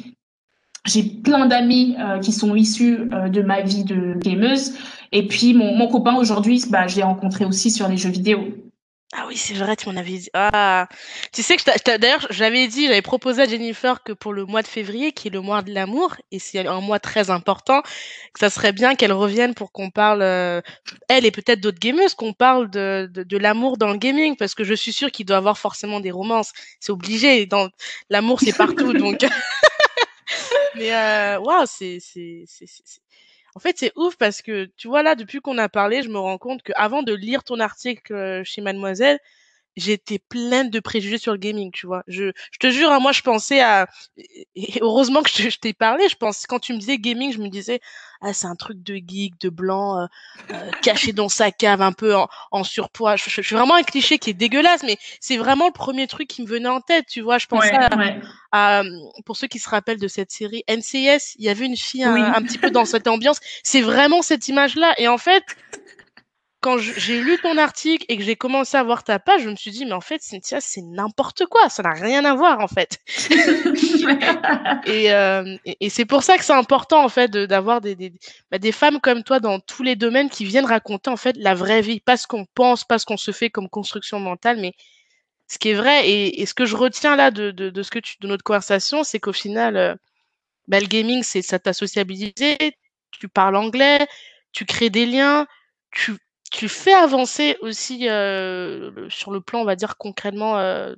[0.85, 4.73] j'ai plein d'amis euh, qui sont issus euh, de ma vie de gameuse.
[5.13, 8.41] Et puis, mon, mon copain aujourd'hui, bah, je l'ai rencontré aussi sur les jeux vidéo.
[9.13, 10.29] Ah oui, c'est vrai, tu m'en avais dit.
[10.33, 10.87] Ah,
[11.31, 14.67] tu sais que d'ailleurs, j'avais dit, j'avais proposé à Jennifer que pour le mois de
[14.67, 18.49] février, qui est le mois de l'amour, et c'est un mois très important, que ça
[18.49, 20.61] serait bien qu'elle revienne pour qu'on parle, euh,
[21.07, 24.53] elle et peut-être d'autres gameuses, qu'on parle de, de, de l'amour dans le gaming, parce
[24.55, 26.51] que je suis sûre qu'il doit avoir forcément des romances.
[26.81, 27.45] C'est obligé.
[27.45, 27.69] Dans
[28.09, 29.21] l'amour, c'est partout, donc.
[30.75, 32.45] Mais euh, waouh, wow, c'est c'est
[33.57, 36.19] en fait, c'est ouf parce que, tu vois, là, depuis qu'on a parlé, je me
[36.19, 39.19] rends compte qu'avant de lire ton article chez Mademoiselle,
[39.77, 42.03] j'étais pleine de préjugés sur le gaming, tu vois.
[42.07, 43.87] Je, je te jure, hein, moi, je pensais à,
[44.55, 47.37] et heureusement que je, je t'ai parlé, je pense, quand tu me disais gaming, je
[47.37, 47.79] me disais,
[48.21, 50.05] ah, c'est un truc de geek, de blanc, euh,
[50.51, 53.15] euh, caché dans sa cave, un peu en, en surpoids.
[53.15, 56.07] Je, je, je, suis vraiment un cliché qui est dégueulasse, mais c'est vraiment le premier
[56.07, 57.37] truc qui me venait en tête, tu vois.
[57.37, 58.19] Je pensais ouais, à, ouais.
[58.51, 58.81] à,
[59.25, 62.21] pour ceux qui se rappellent de cette série NCS, il y avait une fille oui.
[62.21, 63.39] un, un petit peu dans cette ambiance.
[63.63, 64.95] C'est vraiment cette image-là.
[64.97, 65.43] Et en fait,
[66.59, 69.55] quand j'ai lu ton article et que j'ai commencé à voir ta page, je me
[69.55, 71.69] suis dit, mais en fait, Cynthia, c'est n'importe quoi.
[71.69, 72.97] Ça n'a rien à voir, en fait.
[74.85, 78.11] et, euh, et, et c'est pour ça que c'est important, en fait, d'avoir des, des,
[78.51, 81.53] bah, des femmes comme toi dans tous les domaines qui viennent raconter, en fait, la
[81.53, 81.99] vraie vie.
[81.99, 84.73] Pas ce qu'on pense, pas ce qu'on se fait comme construction mentale, mais
[85.47, 86.09] ce qui est vrai.
[86.09, 88.43] Et, et ce que je retiens là de, de, de, ce que tu, de notre
[88.43, 89.95] conversation, c'est qu'au final, euh,
[90.67, 92.57] bah, le gaming, c'est ça t'a sociabilisé,
[93.11, 94.07] tu parles anglais,
[94.51, 95.47] tu crées des liens,
[95.91, 96.17] tu
[96.51, 100.95] tu fais avancer aussi euh, sur le plan, on va dire concrètement, euh,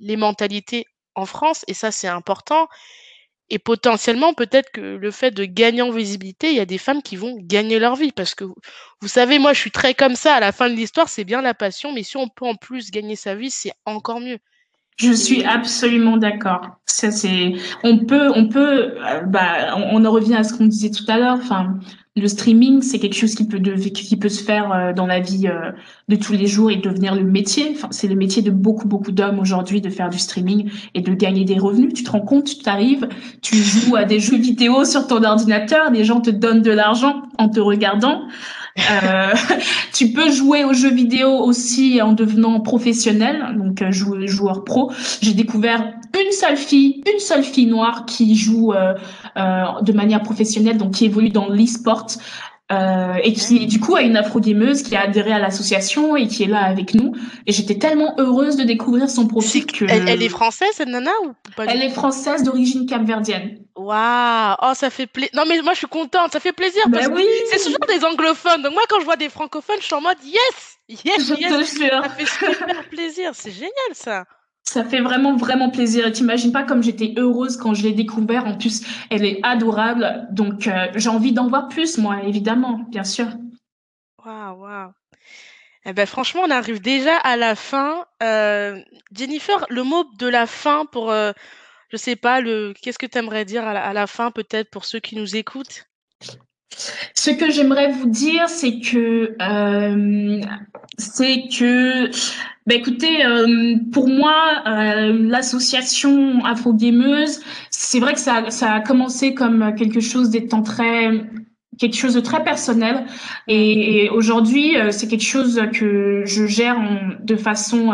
[0.00, 2.68] les mentalités en France et ça, c'est important
[3.50, 7.02] et potentiellement, peut-être que le fait de gagner en visibilité, il y a des femmes
[7.02, 10.36] qui vont gagner leur vie parce que vous savez, moi, je suis très comme ça.
[10.36, 12.90] À la fin de l'histoire, c'est bien la passion, mais si on peut en plus
[12.90, 14.38] gagner sa vie, c'est encore mieux.
[14.96, 16.78] Je suis absolument d'accord.
[16.86, 20.90] Ça, c'est, on peut, on peut, euh, bah, on, en revient à ce qu'on disait
[20.90, 21.38] tout à l'heure.
[21.40, 21.78] Enfin,
[22.14, 25.18] le streaming, c'est quelque chose qui peut, de, qui peut se faire euh, dans la
[25.18, 25.72] vie euh,
[26.08, 27.72] de tous les jours et devenir le métier.
[27.74, 31.14] Enfin, c'est le métier de beaucoup, beaucoup d'hommes aujourd'hui de faire du streaming et de
[31.14, 31.94] gagner des revenus.
[31.94, 33.08] Tu te rends compte, tu t'arrives,
[33.40, 37.22] tu joues à des jeux vidéo sur ton ordinateur, des gens te donnent de l'argent
[37.38, 38.28] en te regardant.
[38.78, 39.34] Euh,
[39.92, 44.90] tu peux jouer aux jeux vidéo aussi en devenant professionnel, donc euh, joueur, pro.
[45.20, 48.94] J'ai découvert une seule fille, une seule fille noire qui joue euh,
[49.82, 52.06] de manière professionnelle, donc qui évolue dans l'e-sport.
[52.72, 56.44] Euh, et qui du coup a une afro-gameuse qui a adhéré à l'association et qui
[56.44, 57.12] est là avec nous.
[57.46, 59.84] Et j'étais tellement heureuse de découvrir son profil que...
[59.84, 63.58] Elle, est française, cette nana ou pas Elle est française d'origine capverdienne.
[63.76, 65.30] Waouh Oh, ça fait plaisir.
[65.34, 66.32] Non, mais moi, je suis contente.
[66.32, 66.82] Ça fait plaisir.
[66.88, 67.26] Ben oui.
[67.50, 68.62] C'est toujours des anglophones.
[68.62, 71.74] Donc moi, quand je vois des francophones, je suis en mode yes Yes, je yes
[71.74, 71.88] te.
[71.88, 73.30] Ça fait super plaisir.
[73.34, 74.24] C'est génial, ça
[74.64, 76.06] ça fait vraiment, vraiment plaisir.
[76.06, 78.46] Et t'imagines pas comme j'étais heureuse quand je l'ai découvert.
[78.46, 80.26] En plus, elle est adorable.
[80.30, 83.26] Donc, euh, j'ai envie d'en voir plus, moi, évidemment, bien sûr.
[84.24, 84.92] Waouh, waouh.
[85.84, 88.06] Eh ben, franchement, on arrive déjà à la fin.
[88.22, 88.80] Euh,
[89.14, 91.32] Jennifer, le mot de la fin pour, euh,
[91.92, 94.70] je sais pas, le, qu'est-ce que tu aimerais dire à la, à la fin, peut-être
[94.70, 95.86] pour ceux qui nous écoutent?
[97.14, 100.40] Ce que j'aimerais vous dire, c'est que, euh,
[100.96, 102.10] c'est que
[102.66, 107.40] bah écoutez, euh, pour moi, euh, l'association Afro-Gameuse,
[107.70, 111.10] c'est vrai que ça, ça a commencé comme quelque chose d'étant très
[111.78, 113.06] quelque chose de très personnel.
[113.48, 116.78] Et, aujourd'hui euh, c'est quelque chose que je gère
[117.20, 117.92] de façon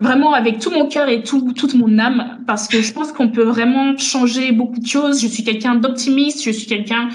[0.00, 3.28] vraiment avec tout mon cœur et tout, toute mon âme parce que je pense qu'on
[3.28, 5.20] peut vraiment changer beaucoup de choses.
[5.20, 7.08] Je suis quelqu'un d'optimiste, je suis quelqu'un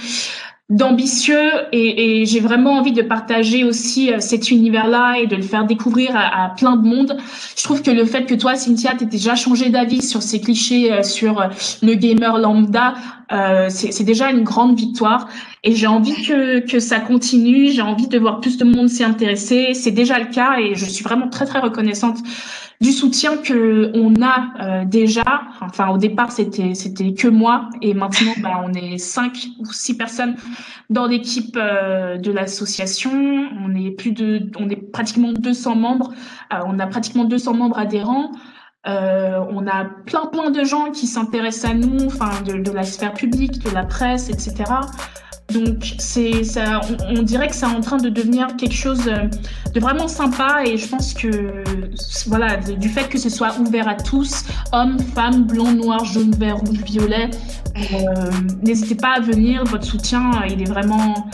[0.71, 5.41] d'ambitieux et, et j'ai vraiment envie de partager aussi euh, cet univers-là et de le
[5.41, 7.17] faire découvrir à, plein de monde.
[7.57, 10.91] Je trouve que le fait que toi, Cynthia, t'aies déjà changé d'avis sur ces clichés
[10.93, 11.47] euh, sur euh,
[11.83, 12.93] le gamer lambda,
[13.31, 15.29] euh, c'est déjà une grande victoire.
[15.63, 19.03] Et j'ai envie que, que ça continue, j'ai envie de voir plus de monde s'y
[19.03, 19.73] intéresser.
[19.73, 22.17] C'est déjà le cas et je suis vraiment très, très reconnaissante
[22.81, 25.43] du soutien que on a euh, déjà.
[25.61, 29.95] Enfin, au départ, c'était c'était que moi, et maintenant, bah, on est cinq ou six
[29.95, 30.35] personnes
[30.89, 33.11] dans l'équipe euh, de l'association.
[33.63, 36.11] On est plus de, on est pratiquement 200 membres.
[36.51, 38.31] Euh, on a pratiquement 200 membres adhérents.
[38.85, 43.13] on a plein plein de gens qui s'intéressent à nous, enfin de, de la sphère
[43.13, 44.63] publique, de la presse, etc.
[45.53, 49.05] Donc c'est ça, on, dirait que c'est en train de devenir quelque chose
[49.73, 51.63] de vraiment sympa et je pense que
[52.27, 56.57] voilà du fait que ce soit ouvert à tous, hommes, femmes, blancs, noirs, jaunes, verts,
[56.57, 57.29] rouges, violets,
[57.77, 58.31] euh,
[58.61, 59.63] n'hésitez pas à venir.
[59.65, 61.29] Votre soutien, il est vraiment,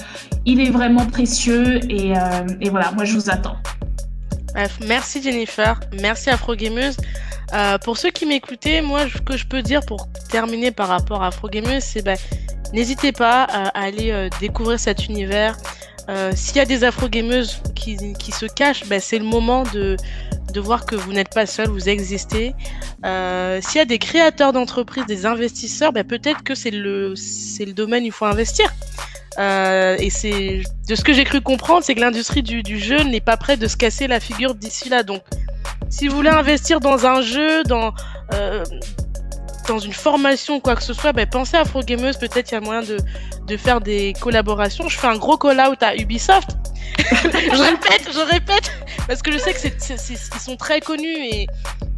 [0.46, 3.58] il est vraiment précieux et, euh, voilà, moi je vous attends.
[4.88, 6.98] Merci Jennifer, merci Afro Gameuse.
[7.54, 11.24] Euh, pour ceux qui m'écoutaient, moi, ce que je peux dire pour terminer par rapport
[11.24, 12.16] à Afro Gameuse, c'est bah,
[12.74, 15.56] N'hésitez pas à aller euh, découvrir cet univers.
[16.10, 19.98] Euh, s'il y a des afro-gameuses qui, qui, se cachent, ben, c'est le moment de,
[20.54, 22.54] de voir que vous n'êtes pas seul, vous existez.
[23.06, 27.74] Euh, S'il y a des créateurs d'entreprises, des investisseurs, ben, peut-être que c'est le, le
[27.74, 28.74] domaine où il faut investir.
[29.40, 33.22] Et c'est de ce que j'ai cru comprendre, c'est que l'industrie du, du jeu n'est
[33.22, 35.04] pas prête de se casser la figure d'ici là.
[35.04, 35.22] Donc,
[35.90, 37.94] si vous voulez investir dans un jeu, dans
[39.68, 42.18] dans une formation ou quoi que ce soit, ben, pensez à Afro Gameuse.
[42.18, 42.98] Peut-être il y a moyen de,
[43.46, 44.88] de faire des collaborations.
[44.90, 46.50] Je fais un gros call-out à Ubisoft.
[46.98, 48.72] je répète, je répète,
[49.08, 51.48] parce que je sais que sont très connus et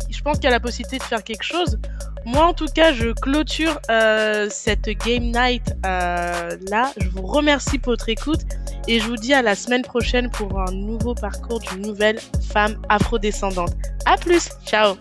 [0.10, 1.78] je pense qu'il y a la possibilité de faire quelque chose.
[2.26, 6.92] Moi, en tout cas, je clôture euh, cette game night euh, là.
[6.98, 8.42] Je vous remercie pour votre écoute
[8.88, 12.20] et je vous dis à la semaine prochaine pour un nouveau parcours d'une nouvelle
[12.52, 13.74] femme afrodescendante.
[14.06, 14.96] À plus, ciao.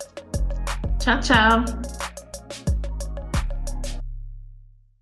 [0.99, 1.65] Ciao, ciao.